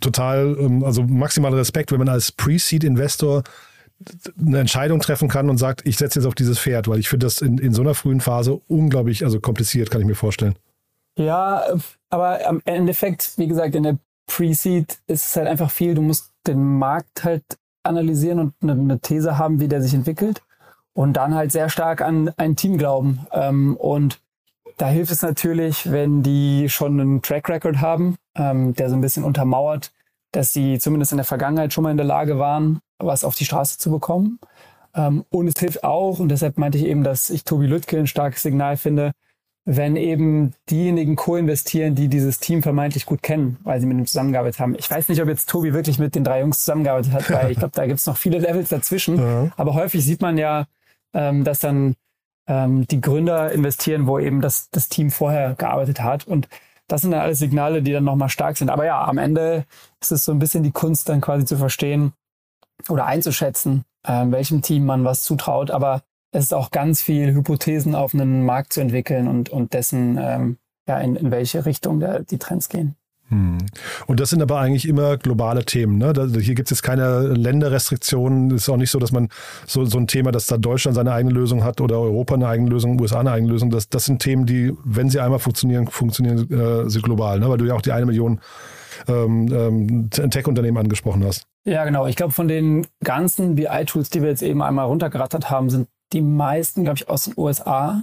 total, 0.00 0.56
ähm, 0.58 0.84
also 0.84 1.02
maximaler 1.02 1.56
Respekt, 1.56 1.92
wenn 1.92 1.98
man 1.98 2.08
als 2.08 2.32
Pre-Seed-Investor 2.32 3.42
eine 4.40 4.60
Entscheidung 4.60 5.00
treffen 5.00 5.28
kann 5.28 5.50
und 5.50 5.58
sagt, 5.58 5.86
ich 5.86 5.98
setze 5.98 6.20
jetzt 6.20 6.26
auf 6.26 6.34
dieses 6.34 6.58
Pferd, 6.58 6.86
weil 6.86 7.00
ich 7.00 7.08
finde 7.08 7.26
das 7.26 7.40
in, 7.42 7.58
in 7.58 7.72
so 7.72 7.82
einer 7.82 7.94
frühen 7.94 8.20
Phase 8.20 8.60
unglaublich, 8.68 9.24
also 9.24 9.40
kompliziert, 9.40 9.90
kann 9.90 10.00
ich 10.00 10.06
mir 10.06 10.14
vorstellen. 10.14 10.54
Ja, 11.16 11.64
aber 12.10 12.46
am 12.46 12.62
Endeffekt, 12.64 13.32
wie 13.38 13.48
gesagt, 13.48 13.74
in 13.74 13.82
der 13.82 13.98
Pre-Seed 14.28 14.98
ist 15.08 15.26
es 15.26 15.36
halt 15.36 15.48
einfach 15.48 15.70
viel. 15.70 15.94
Du 15.94 16.02
musst 16.02 16.32
den 16.46 16.78
Markt 16.78 17.24
halt 17.24 17.42
analysieren 17.82 18.38
und 18.38 18.54
eine, 18.62 18.72
eine, 18.72 19.00
These 19.00 19.38
haben, 19.38 19.60
wie 19.60 19.68
der 19.68 19.82
sich 19.82 19.94
entwickelt. 19.94 20.42
Und 20.92 21.14
dann 21.14 21.34
halt 21.34 21.50
sehr 21.50 21.68
stark 21.68 22.00
an 22.00 22.32
ein 22.36 22.54
Team 22.54 22.78
glauben. 22.78 23.26
Ähm, 23.32 23.76
und 23.76 24.20
da 24.76 24.86
hilft 24.86 25.10
es 25.10 25.22
natürlich, 25.22 25.90
wenn 25.90 26.22
die 26.22 26.68
schon 26.68 27.00
einen 27.00 27.22
Track 27.22 27.48
Record 27.48 27.80
haben, 27.80 28.16
ähm, 28.36 28.74
der 28.74 28.90
so 28.90 28.96
ein 28.96 29.00
bisschen 29.00 29.24
untermauert, 29.24 29.92
dass 30.32 30.52
sie 30.52 30.78
zumindest 30.78 31.12
in 31.12 31.18
der 31.18 31.24
Vergangenheit 31.24 31.72
schon 31.72 31.84
mal 31.84 31.90
in 31.90 31.96
der 31.96 32.06
Lage 32.06 32.38
waren, 32.38 32.80
was 32.98 33.24
auf 33.24 33.34
die 33.34 33.44
Straße 33.44 33.78
zu 33.78 33.90
bekommen. 33.90 34.38
Ähm, 34.94 35.24
und 35.30 35.48
es 35.48 35.58
hilft 35.58 35.84
auch, 35.84 36.18
und 36.18 36.28
deshalb 36.28 36.58
meinte 36.58 36.78
ich 36.78 36.84
eben, 36.84 37.04
dass 37.04 37.30
ich 37.30 37.44
Tobi 37.44 37.66
Lüttke 37.66 37.98
ein 37.98 38.06
starkes 38.06 38.42
Signal 38.42 38.76
finde, 38.76 39.12
wenn 39.70 39.96
eben 39.96 40.54
diejenigen 40.70 41.14
co-investieren, 41.14 41.94
die 41.94 42.08
dieses 42.08 42.40
Team 42.40 42.62
vermeintlich 42.62 43.04
gut 43.04 43.22
kennen, 43.22 43.58
weil 43.64 43.78
sie 43.78 43.86
mit 43.86 43.98
ihm 43.98 44.06
zusammengearbeitet 44.06 44.60
haben. 44.60 44.74
Ich 44.78 44.90
weiß 44.90 45.10
nicht, 45.10 45.20
ob 45.20 45.28
jetzt 45.28 45.50
Tobi 45.50 45.74
wirklich 45.74 45.98
mit 45.98 46.14
den 46.14 46.24
drei 46.24 46.40
Jungs 46.40 46.60
zusammengearbeitet 46.60 47.12
hat, 47.12 47.30
weil 47.30 47.50
ich 47.50 47.58
glaube, 47.58 47.74
da 47.74 47.86
gibt 47.86 47.98
es 47.98 48.06
noch 48.06 48.16
viele 48.16 48.38
Levels 48.38 48.70
dazwischen. 48.70 49.18
Ja. 49.18 49.50
Aber 49.58 49.74
häufig 49.74 50.02
sieht 50.02 50.22
man 50.22 50.38
ja, 50.38 50.64
ähm, 51.12 51.44
dass 51.44 51.60
dann 51.60 51.96
ähm, 52.46 52.86
die 52.86 53.02
Gründer 53.02 53.52
investieren, 53.52 54.06
wo 54.06 54.18
eben 54.18 54.40
das, 54.40 54.70
das 54.70 54.88
Team 54.88 55.10
vorher 55.10 55.54
gearbeitet 55.54 56.02
hat. 56.02 56.26
Und 56.26 56.48
das 56.86 57.02
sind 57.02 57.10
dann 57.10 57.20
alles 57.20 57.38
Signale, 57.38 57.82
die 57.82 57.92
dann 57.92 58.04
nochmal 58.04 58.30
stark 58.30 58.56
sind. 58.56 58.70
Aber 58.70 58.86
ja, 58.86 59.04
am 59.04 59.18
Ende 59.18 59.66
ist 60.00 60.12
es 60.12 60.24
so 60.24 60.32
ein 60.32 60.38
bisschen 60.38 60.62
die 60.62 60.72
Kunst, 60.72 61.10
dann 61.10 61.20
quasi 61.20 61.44
zu 61.44 61.58
verstehen 61.58 62.14
oder 62.88 63.04
einzuschätzen, 63.04 63.84
äh, 64.02 64.24
welchem 64.30 64.62
Team 64.62 64.86
man 64.86 65.04
was 65.04 65.24
zutraut. 65.24 65.70
Aber 65.70 66.00
es 66.30 66.44
ist 66.44 66.54
auch 66.54 66.70
ganz 66.70 67.02
viel 67.02 67.32
Hypothesen 67.34 67.94
auf 67.94 68.14
einen 68.14 68.44
Markt 68.44 68.72
zu 68.72 68.80
entwickeln 68.80 69.28
und, 69.28 69.48
und 69.50 69.72
dessen, 69.72 70.18
ähm, 70.20 70.58
ja, 70.86 70.98
in, 70.98 71.16
in 71.16 71.30
welche 71.30 71.64
Richtung 71.64 72.00
der, 72.00 72.20
die 72.20 72.38
Trends 72.38 72.68
gehen. 72.68 72.96
Hm. 73.28 73.58
Und 74.06 74.20
das 74.20 74.30
sind 74.30 74.40
aber 74.40 74.58
eigentlich 74.58 74.88
immer 74.88 75.18
globale 75.18 75.64
Themen. 75.64 75.98
Ne? 75.98 76.14
Da, 76.14 76.26
hier 76.26 76.54
gibt 76.54 76.68
es 76.68 76.78
jetzt 76.78 76.82
keine 76.82 77.20
Länderrestriktionen. 77.20 78.50
Es 78.52 78.62
ist 78.62 78.68
auch 78.70 78.78
nicht 78.78 78.90
so, 78.90 78.98
dass 78.98 79.12
man 79.12 79.28
so, 79.66 79.84
so 79.84 79.98
ein 79.98 80.06
Thema, 80.06 80.32
dass 80.32 80.46
da 80.46 80.56
Deutschland 80.56 80.94
seine 80.94 81.12
eigene 81.12 81.34
Lösung 81.34 81.62
hat 81.62 81.80
oder 81.82 82.00
Europa 82.00 82.34
eine 82.34 82.48
eigene 82.48 82.70
Lösung, 82.70 82.98
USA 82.98 83.20
eine 83.20 83.32
eigene 83.32 83.52
Lösung. 83.52 83.70
Das, 83.70 83.90
das 83.90 84.06
sind 84.06 84.22
Themen, 84.22 84.46
die, 84.46 84.72
wenn 84.82 85.10
sie 85.10 85.20
einmal 85.20 85.40
funktionieren, 85.40 85.88
funktionieren 85.88 86.50
äh, 86.50 86.88
sie 86.88 87.02
global. 87.02 87.38
Ne? 87.38 87.50
Weil 87.50 87.58
du 87.58 87.66
ja 87.66 87.74
auch 87.74 87.82
die 87.82 87.92
eine 87.92 88.06
Million 88.06 88.40
ähm, 89.06 89.48
ähm, 89.52 90.10
Tech-Unternehmen 90.10 90.78
angesprochen 90.78 91.22
hast. 91.24 91.46
Ja, 91.64 91.84
genau. 91.84 92.06
Ich 92.06 92.16
glaube, 92.16 92.32
von 92.32 92.48
den 92.48 92.86
ganzen 93.04 93.56
BI-Tools, 93.56 94.08
die 94.08 94.22
wir 94.22 94.30
jetzt 94.30 94.42
eben 94.42 94.62
einmal 94.62 94.86
runtergerattert 94.86 95.50
haben, 95.50 95.68
sind 95.68 95.88
die 96.12 96.22
meisten, 96.22 96.84
glaube 96.84 96.96
ich, 96.96 97.08
aus 97.08 97.24
den 97.24 97.34
USA. 97.36 98.02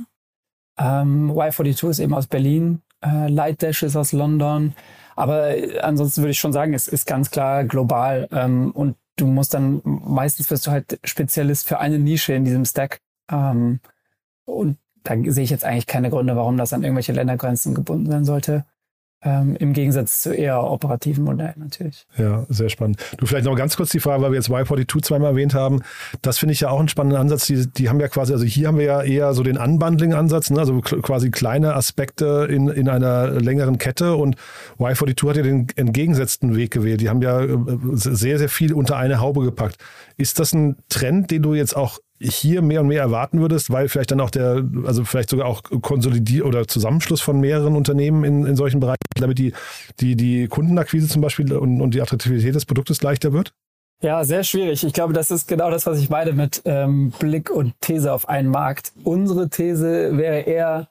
Ähm, 0.77 1.31
Y42 1.31 1.89
ist 1.89 1.99
eben 1.99 2.13
aus 2.13 2.27
Berlin. 2.27 2.81
Äh, 3.01 3.29
Lightdash 3.29 3.83
ist 3.83 3.95
aus 3.95 4.11
London. 4.11 4.73
Aber 5.15 5.53
ansonsten 5.81 6.21
würde 6.21 6.31
ich 6.31 6.39
schon 6.39 6.53
sagen, 6.53 6.73
es 6.73 6.87
ist 6.87 7.07
ganz 7.07 7.31
klar 7.31 7.63
global. 7.63 8.27
Ähm, 8.31 8.71
und 8.71 8.97
du 9.15 9.27
musst 9.27 9.53
dann, 9.53 9.81
meistens 9.83 10.49
wirst 10.51 10.67
du 10.67 10.71
halt 10.71 10.99
Spezialist 11.03 11.67
für 11.67 11.79
eine 11.79 11.99
Nische 11.99 12.33
in 12.33 12.45
diesem 12.45 12.65
Stack. 12.65 12.99
Ähm, 13.31 13.79
und 14.45 14.77
da 15.03 15.15
sehe 15.27 15.43
ich 15.43 15.49
jetzt 15.49 15.63
eigentlich 15.63 15.87
keine 15.87 16.09
Gründe, 16.09 16.35
warum 16.35 16.57
das 16.57 16.73
an 16.73 16.83
irgendwelche 16.83 17.13
Ländergrenzen 17.13 17.73
gebunden 17.73 18.09
sein 18.09 18.25
sollte. 18.25 18.65
Ähm, 19.25 19.55
Im 19.59 19.73
Gegensatz 19.73 20.21
zu 20.21 20.33
eher 20.33 20.63
operativen 20.63 21.23
Modellen 21.23 21.55
natürlich. 21.57 22.05
Ja, 22.15 22.45
sehr 22.47 22.69
spannend. 22.69 22.99
Du 23.17 23.25
vielleicht 23.25 23.45
noch 23.45 23.55
ganz 23.55 23.75
kurz 23.75 23.89
die 23.89 23.99
Frage, 23.99 24.21
weil 24.21 24.31
wir 24.31 24.35
jetzt 24.35 24.49
Y42 24.49 25.01
zweimal 25.01 25.31
erwähnt 25.31 25.55
haben. 25.55 25.81
Das 26.21 26.37
finde 26.37 26.53
ich 26.53 26.59
ja 26.59 26.69
auch 26.69 26.77
einen 26.77 26.89
spannenden 26.89 27.19
Ansatz. 27.19 27.47
Die, 27.47 27.65
die 27.65 27.89
haben 27.89 27.99
ja 27.99 28.07
quasi, 28.07 28.33
also 28.33 28.45
hier 28.45 28.67
haben 28.67 28.77
wir 28.77 28.85
ja 28.85 29.01
eher 29.01 29.33
so 29.33 29.41
den 29.41 29.57
Unbundling-Ansatz, 29.57 30.51
ne? 30.51 30.59
also 30.59 30.79
quasi 30.79 31.31
kleine 31.31 31.73
Aspekte 31.73 32.47
in, 32.49 32.67
in 32.67 32.87
einer 32.87 33.31
längeren 33.31 33.79
Kette 33.79 34.15
und 34.15 34.35
Y42 34.77 35.29
hat 35.29 35.37
ja 35.37 35.43
den 35.43 35.67
entgegengesetzten 35.75 36.55
Weg 36.55 36.69
gewählt. 36.69 37.01
Die 37.01 37.09
haben 37.09 37.23
ja 37.23 37.41
äh, 37.41 37.57
sehr, 37.93 38.37
sehr 38.37 38.49
viel 38.49 38.73
unter 38.73 38.97
eine 38.97 39.19
Haube 39.19 39.43
gepackt. 39.43 39.77
Ist 40.17 40.39
das 40.39 40.53
ein 40.53 40.77
Trend, 40.87 41.31
den 41.31 41.41
du 41.41 41.55
jetzt 41.55 41.75
auch 41.75 41.99
hier 42.19 42.61
mehr 42.61 42.81
und 42.81 42.87
mehr 42.87 43.01
erwarten 43.01 43.41
würdest, 43.41 43.71
weil 43.71 43.89
vielleicht 43.89 44.11
dann 44.11 44.21
auch 44.21 44.29
der, 44.29 44.63
also 44.85 45.03
vielleicht 45.03 45.29
sogar 45.29 45.47
auch 45.47 45.63
Konsolidier 45.63 46.45
oder 46.45 46.67
Zusammenschluss 46.67 47.21
von 47.21 47.39
mehreren 47.39 47.75
Unternehmen 47.75 48.23
in, 48.23 48.45
in 48.45 48.55
solchen 48.55 48.79
Bereichen, 48.79 49.01
damit 49.15 49.37
die, 49.37 49.53
die, 49.99 50.15
die 50.15 50.47
Kundenakquise 50.47 51.07
zum 51.07 51.21
Beispiel 51.21 51.51
und, 51.53 51.81
und 51.81 51.93
die 51.93 52.01
Attraktivität 52.01 52.55
des 52.55 52.65
Produktes 52.65 53.01
leichter 53.01 53.33
wird? 53.33 53.53
Ja, 54.01 54.23
sehr 54.23 54.43
schwierig. 54.43 54.83
Ich 54.83 54.93
glaube, 54.93 55.13
das 55.13 55.31
ist 55.31 55.47
genau 55.47 55.71
das, 55.71 55.85
was 55.85 55.99
ich 55.99 56.09
meine 56.09 56.33
mit 56.33 56.61
ähm, 56.65 57.11
Blick 57.19 57.49
und 57.49 57.73
These 57.81 58.11
auf 58.11 58.27
einen 58.29 58.49
Markt. 58.49 58.91
Unsere 59.03 59.49
These 59.49 60.17
wäre 60.17 60.41
eher, 60.41 60.89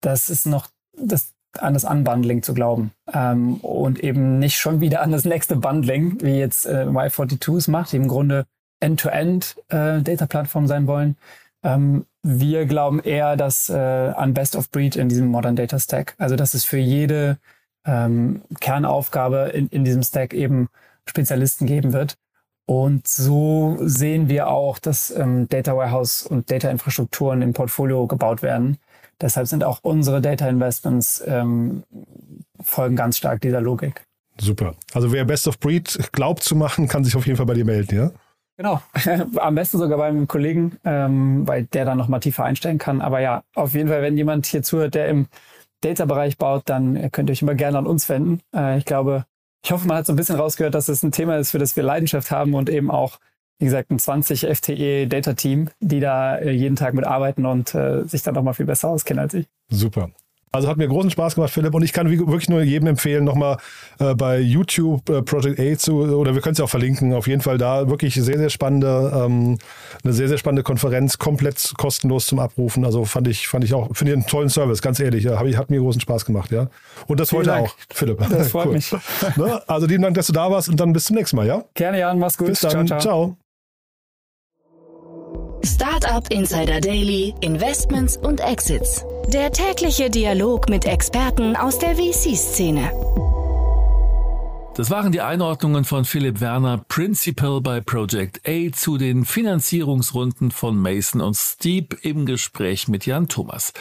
dass 0.00 0.28
es 0.28 0.46
noch 0.46 0.68
das 0.96 1.34
an 1.58 1.74
das 1.74 1.84
Unbundling 1.84 2.42
zu 2.42 2.52
glauben 2.52 2.90
ähm, 3.12 3.56
und 3.58 4.02
eben 4.02 4.40
nicht 4.40 4.56
schon 4.56 4.80
wieder 4.80 5.02
an 5.02 5.12
das 5.12 5.24
nächste 5.24 5.54
Bundling, 5.54 6.20
wie 6.20 6.38
jetzt 6.38 6.66
äh, 6.66 6.86
Y42 6.86 7.56
es 7.56 7.68
macht, 7.68 7.92
die 7.92 7.96
im 7.96 8.08
Grunde 8.08 8.46
End-to-End-Data-Plattform 8.84 10.64
äh, 10.64 10.68
sein 10.68 10.86
wollen. 10.86 11.16
Ähm, 11.62 12.04
wir 12.22 12.66
glauben 12.66 13.00
eher, 13.00 13.36
dass 13.36 13.68
äh, 13.68 13.74
an 13.74 14.34
Best 14.34 14.56
of 14.56 14.70
Breed 14.70 14.96
in 14.96 15.08
diesem 15.08 15.28
Modern 15.28 15.56
Data 15.56 15.78
Stack, 15.78 16.14
also 16.18 16.36
dass 16.36 16.54
es 16.54 16.64
für 16.64 16.78
jede 16.78 17.38
ähm, 17.86 18.42
Kernaufgabe 18.60 19.50
in, 19.54 19.68
in 19.68 19.84
diesem 19.84 20.02
Stack 20.02 20.34
eben 20.34 20.68
Spezialisten 21.06 21.66
geben 21.66 21.92
wird. 21.92 22.16
Und 22.66 23.06
so 23.06 23.76
sehen 23.80 24.28
wir 24.28 24.48
auch, 24.48 24.78
dass 24.78 25.10
ähm, 25.10 25.48
Data 25.48 25.76
Warehouse 25.76 26.26
und 26.26 26.50
Data 26.50 26.70
Infrastrukturen 26.70 27.42
im 27.42 27.52
Portfolio 27.52 28.06
gebaut 28.06 28.42
werden. 28.42 28.78
Deshalb 29.20 29.46
sind 29.48 29.64
auch 29.64 29.80
unsere 29.82 30.20
Data 30.20 30.48
Investments 30.48 31.22
ähm, 31.26 31.84
folgen 32.60 32.96
ganz 32.96 33.18
stark 33.18 33.40
dieser 33.42 33.60
Logik. 33.60 34.02
Super. 34.40 34.74
Also 34.92 35.12
wer 35.12 35.24
Best 35.24 35.46
of 35.46 35.60
Breed 35.60 36.10
glaubt 36.12 36.42
zu 36.42 36.56
machen, 36.56 36.88
kann 36.88 37.04
sich 37.04 37.14
auf 37.16 37.26
jeden 37.26 37.36
Fall 37.36 37.46
bei 37.46 37.54
dir 37.54 37.64
melden, 37.64 37.96
ja? 37.96 38.10
Genau, 38.56 38.80
am 39.36 39.54
besten 39.54 39.78
sogar 39.78 39.98
beim 39.98 40.28
Kollegen, 40.28 40.78
ähm, 40.84 41.46
weil 41.46 41.64
der 41.64 41.84
dann 41.84 41.98
nochmal 41.98 42.20
tiefer 42.20 42.44
einstellen 42.44 42.78
kann. 42.78 43.00
Aber 43.00 43.20
ja, 43.20 43.42
auf 43.54 43.74
jeden 43.74 43.88
Fall, 43.88 44.02
wenn 44.02 44.16
jemand 44.16 44.46
hier 44.46 44.62
zuhört, 44.62 44.94
der 44.94 45.08
im 45.08 45.26
Data-Bereich 45.80 46.38
baut, 46.38 46.62
dann 46.66 47.10
könnt 47.10 47.28
ihr 47.28 47.32
euch 47.32 47.42
immer 47.42 47.54
gerne 47.54 47.78
an 47.78 47.86
uns 47.86 48.08
wenden. 48.08 48.40
Äh, 48.54 48.78
ich 48.78 48.84
glaube, 48.84 49.24
ich 49.64 49.72
hoffe, 49.72 49.88
man 49.88 49.96
hat 49.96 50.06
so 50.06 50.12
ein 50.12 50.16
bisschen 50.16 50.36
rausgehört, 50.36 50.74
dass 50.74 50.88
es 50.88 51.02
ein 51.02 51.10
Thema 51.10 51.36
ist, 51.38 51.50
für 51.50 51.58
das 51.58 51.74
wir 51.74 51.82
Leidenschaft 51.82 52.30
haben 52.30 52.54
und 52.54 52.70
eben 52.70 52.90
auch, 52.90 53.18
wie 53.58 53.64
gesagt, 53.64 53.90
ein 53.90 53.98
20 53.98 54.46
FTE 54.46 55.06
Data 55.06 55.32
Team, 55.32 55.70
die 55.80 56.00
da 56.00 56.36
äh, 56.36 56.50
jeden 56.50 56.76
Tag 56.76 56.94
mit 56.94 57.06
arbeiten 57.06 57.46
und 57.46 57.74
äh, 57.74 58.04
sich 58.04 58.22
dann 58.22 58.34
nochmal 58.34 58.54
viel 58.54 58.66
besser 58.66 58.90
auskennen 58.90 59.22
als 59.22 59.34
ich. 59.34 59.46
Super. 59.68 60.10
Also 60.54 60.68
hat 60.68 60.76
mir 60.76 60.86
großen 60.86 61.10
Spaß 61.10 61.34
gemacht, 61.34 61.50
Philipp. 61.50 61.74
Und 61.74 61.82
ich 61.82 61.92
kann 61.92 62.08
wirklich 62.08 62.48
nur 62.48 62.62
jedem 62.62 62.86
empfehlen, 62.86 63.24
nochmal 63.24 63.56
äh, 63.98 64.14
bei 64.14 64.38
YouTube 64.38 65.08
äh, 65.10 65.22
Project 65.22 65.58
A 65.58 65.76
zu, 65.76 66.02
oder 66.02 66.34
wir 66.34 66.42
können 66.42 66.52
es 66.52 66.58
ja 66.58 66.64
auch 66.64 66.70
verlinken. 66.70 67.12
Auf 67.12 67.26
jeden 67.26 67.42
Fall 67.42 67.58
da 67.58 67.88
wirklich 67.88 68.14
sehr, 68.14 68.38
sehr 68.38 68.50
spannende, 68.50 69.12
ähm, 69.14 69.58
eine 70.04 70.12
sehr, 70.12 70.28
sehr 70.28 70.38
spannende 70.38 70.62
Konferenz, 70.62 71.18
komplett 71.18 71.74
kostenlos 71.76 72.26
zum 72.26 72.38
Abrufen. 72.38 72.84
Also 72.84 73.04
fand 73.04 73.26
ich, 73.26 73.48
fand 73.48 73.64
ich 73.64 73.74
auch, 73.74 73.88
finde 73.96 74.12
ich 74.12 74.16
einen 74.16 74.26
tollen 74.26 74.48
Service, 74.48 74.80
ganz 74.80 75.00
ehrlich. 75.00 75.24
Ja, 75.24 75.42
ich, 75.44 75.56
hat 75.56 75.70
mir 75.70 75.80
großen 75.80 76.00
Spaß 76.00 76.24
gemacht, 76.24 76.52
ja. 76.52 76.68
Und 77.08 77.18
das 77.18 77.30
Vielen 77.30 77.40
heute 77.40 77.50
Dank. 77.50 77.68
auch, 77.68 77.74
Philipp. 77.92 78.18
Das 78.30 78.48
freut 78.52 78.66
cool. 78.66 78.74
mich. 78.74 78.94
Ne? 79.36 79.60
Also 79.66 79.86
lieben 79.86 80.02
Dank, 80.02 80.14
dass 80.14 80.28
du 80.28 80.32
da 80.32 80.50
warst 80.50 80.68
und 80.68 80.78
dann 80.78 80.92
bis 80.92 81.06
zum 81.06 81.16
nächsten 81.16 81.36
Mal, 81.36 81.46
ja? 81.46 81.64
Gerne, 81.74 81.98
Jan, 81.98 82.18
mach's 82.18 82.38
gut. 82.38 82.48
Bis 82.48 82.60
dann. 82.60 82.86
ciao. 82.86 83.00
ciao. 83.00 83.36
Startup 85.64 86.30
Insider 86.30 86.80
Daily, 86.80 87.34
Investments 87.40 88.16
und 88.18 88.40
Exits. 88.40 89.04
Der 89.32 89.50
tägliche 89.50 90.10
Dialog 90.10 90.68
mit 90.68 90.84
Experten 90.84 91.56
aus 91.56 91.78
der 91.78 91.96
VC-Szene. 91.96 92.92
Das 94.76 94.90
waren 94.90 95.12
die 95.12 95.20
Einordnungen 95.20 95.84
von 95.84 96.04
Philipp 96.04 96.40
Werner, 96.40 96.84
Principal 96.88 97.60
bei 97.60 97.80
Project 97.80 98.42
A, 98.46 98.70
zu 98.72 98.98
den 98.98 99.24
Finanzierungsrunden 99.24 100.50
von 100.50 100.76
Mason 100.76 101.20
und 101.20 101.36
Steep 101.36 101.96
im 102.02 102.26
Gespräch 102.26 102.88
mit 102.88 103.06
Jan 103.06 103.28
Thomas. 103.28 103.72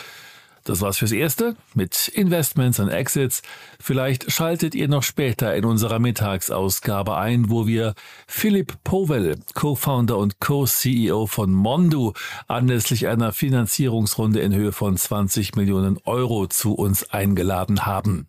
Das 0.63 0.79
war's 0.79 0.97
fürs 0.97 1.11
Erste 1.11 1.55
mit 1.73 2.07
Investments 2.07 2.79
und 2.79 2.87
Exits. 2.87 3.41
Vielleicht 3.79 4.31
schaltet 4.31 4.75
ihr 4.75 4.87
noch 4.87 5.03
später 5.03 5.53
in 5.55 5.65
unserer 5.65 5.99
Mittagsausgabe 5.99 7.17
ein, 7.17 7.49
wo 7.49 7.67
wir 7.67 7.95
Philipp 8.27 8.81
Powell, 8.83 9.35
Co-Founder 9.55 10.17
und 10.17 10.39
Co-CEO 10.39 11.27
von 11.27 11.51
Mondu, 11.51 12.13
anlässlich 12.47 13.07
einer 13.07 13.33
Finanzierungsrunde 13.33 14.39
in 14.39 14.53
Höhe 14.53 14.71
von 14.71 14.95
20 14.95 15.55
Millionen 15.55 15.97
Euro 16.05 16.47
zu 16.47 16.73
uns 16.73 17.09
eingeladen 17.09 17.85
haben. 17.85 18.27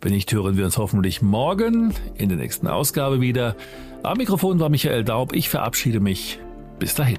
Wenn 0.00 0.12
nicht, 0.12 0.32
hören 0.32 0.56
wir 0.56 0.64
uns 0.64 0.78
hoffentlich 0.78 1.20
morgen 1.20 1.92
in 2.14 2.30
der 2.30 2.38
nächsten 2.38 2.68
Ausgabe 2.68 3.20
wieder. 3.20 3.54
Am 4.02 4.16
Mikrofon 4.16 4.58
war 4.60 4.70
Michael 4.70 5.04
Daub. 5.04 5.34
Ich 5.34 5.50
verabschiede 5.50 6.00
mich. 6.00 6.38
Bis 6.78 6.94
dahin. 6.94 7.18